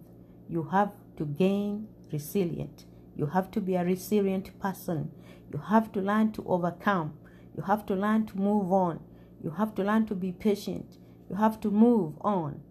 You 0.50 0.64
have 0.64 0.92
to 1.18 1.26
gain 1.26 1.88
resilient. 2.12 2.86
You 3.16 3.28
have 3.28 3.52
to 3.52 3.62
be 3.62 3.76
a 3.76 3.86
resilient 3.86 4.60
person. 4.60 5.12
You 5.54 5.60
have 5.60 5.92
to 5.94 6.02
learn 6.02 6.32
to 6.34 6.44
overcome. 6.46 7.14
You 7.56 7.64
have 7.64 7.86
to 7.86 7.96
learn 7.96 8.26
to 8.26 8.38
move 8.38 8.74
on. 8.74 9.00
You 9.44 9.52
have 9.52 9.76
to 9.76 9.84
learn 9.84 10.06
to 10.08 10.16
be 10.16 10.32
patient. 10.32 10.98
You 11.30 11.36
have 11.36 11.60
to 11.62 11.72
move 11.72 12.14
on, 12.22 12.62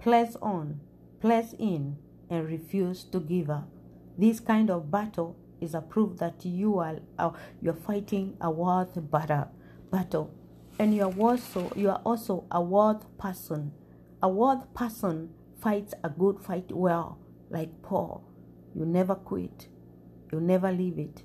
press 0.00 0.36
on, 0.42 0.80
press 1.20 1.54
in, 1.58 1.96
and 2.28 2.46
refuse 2.46 3.04
to 3.04 3.20
give 3.20 3.50
up. 3.50 3.68
This 4.18 4.40
kind 4.40 4.70
of 4.70 4.90
battle 4.90 5.36
is 5.60 5.74
a 5.74 5.80
proof 5.80 6.18
that 6.18 6.44
you 6.44 6.78
are 6.78 6.98
uh, 7.18 7.30
you're 7.60 7.74
fighting 7.74 8.36
a 8.40 8.50
worth 8.50 8.98
battle, 9.10 9.50
battle, 9.90 10.34
and 10.78 10.94
you 10.94 11.02
are 11.02 11.12
also 11.12 11.72
you 11.76 11.90
are 11.90 12.00
also 12.04 12.44
a 12.50 12.60
worth 12.60 13.06
person. 13.18 13.72
A 14.22 14.28
worth 14.28 14.72
person 14.74 15.30
fights 15.60 15.94
a 16.04 16.10
good 16.10 16.40
fight 16.40 16.70
well, 16.72 17.18
like 17.48 17.82
Paul. 17.82 18.24
You 18.74 18.84
never 18.84 19.14
quit. 19.14 19.68
You 20.32 20.40
never 20.40 20.70
leave 20.70 20.98
it. 20.98 21.22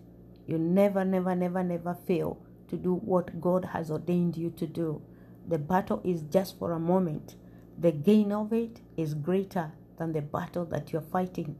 You 0.48 0.58
never, 0.58 1.04
never, 1.04 1.36
never, 1.36 1.64
never 1.64 1.98
fail 2.08 2.45
to 2.76 2.84
do 2.84 2.96
what 2.96 3.42
God 3.42 3.66
has 3.66 3.92
ordained 3.92 4.38
you 4.38 4.50
to 4.52 4.68
do. 4.68 5.02
The 5.48 5.58
battle 5.58 6.02
is 6.04 6.22
just 6.24 6.60
for 6.60 6.72
a 6.72 6.80
moment. 6.80 7.36
The 7.80 7.92
gain 7.92 8.32
of 8.32 8.54
it 8.54 8.82
is 8.98 9.14
greater 9.14 9.72
than 9.98 10.14
the 10.14 10.22
battle 10.22 10.66
that 10.66 10.92
you're 10.92 11.02
fighting. 11.02 11.56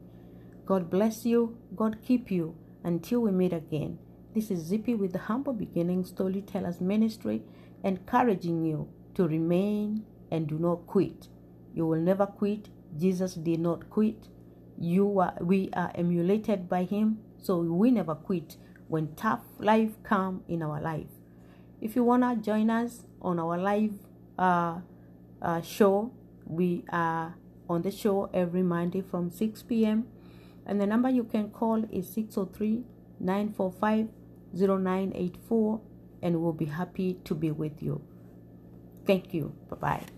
God 0.66 0.90
bless 0.90 1.24
you. 1.24 1.56
God 1.74 1.98
keep 2.02 2.30
you. 2.30 2.56
Until 2.84 3.20
we 3.20 3.30
meet 3.32 3.52
again. 3.52 3.98
This 4.34 4.50
is 4.50 4.60
Zippy 4.64 4.94
with 4.94 5.12
the 5.12 5.18
Humble 5.18 5.54
Beginning 5.54 6.04
Storytellers 6.04 6.80
Ministry, 6.80 7.42
encouraging 7.82 8.64
you 8.64 8.88
to 9.14 9.26
remain 9.26 10.04
and 10.30 10.46
do 10.46 10.58
not 10.58 10.86
quit. 10.86 11.28
You 11.74 11.86
will 11.86 12.00
never 12.00 12.26
quit. 12.26 12.68
Jesus 12.98 13.34
did 13.34 13.60
not 13.60 13.90
quit. 13.90 14.28
You 14.78 15.18
are, 15.20 15.34
we 15.40 15.70
are 15.72 15.90
emulated 15.94 16.68
by 16.68 16.84
Him, 16.84 17.18
so 17.38 17.58
we 17.60 17.90
never 17.90 18.14
quit 18.14 18.56
when 18.88 19.14
tough 19.14 19.42
life 19.58 19.92
come 20.02 20.42
in 20.48 20.62
our 20.62 20.80
life. 20.80 21.08
If 21.80 21.96
you 21.96 22.04
wanna 22.04 22.36
join 22.36 22.70
us 22.70 23.04
on 23.20 23.38
our 23.38 23.58
live 23.58 23.94
uh, 24.38 24.80
uh, 25.42 25.60
show, 25.60 26.12
we 26.46 26.84
are 26.90 27.34
on 27.68 27.82
the 27.82 27.90
show 27.90 28.30
every 28.32 28.62
Monday 28.62 29.02
from 29.02 29.30
6 29.30 29.62
p.m. 29.64 30.06
And 30.64 30.80
the 30.80 30.86
number 30.86 31.08
you 31.10 31.24
can 31.24 31.50
call 31.50 31.84
is 31.90 32.08
603 32.08 32.84
945 33.20 34.08
0984, 34.54 35.80
and 36.22 36.40
we'll 36.40 36.52
be 36.52 36.66
happy 36.66 37.14
to 37.24 37.34
be 37.34 37.50
with 37.50 37.82
you. 37.82 38.00
Thank 39.06 39.34
you. 39.34 39.54
Bye 39.70 39.76
bye. 39.76 40.15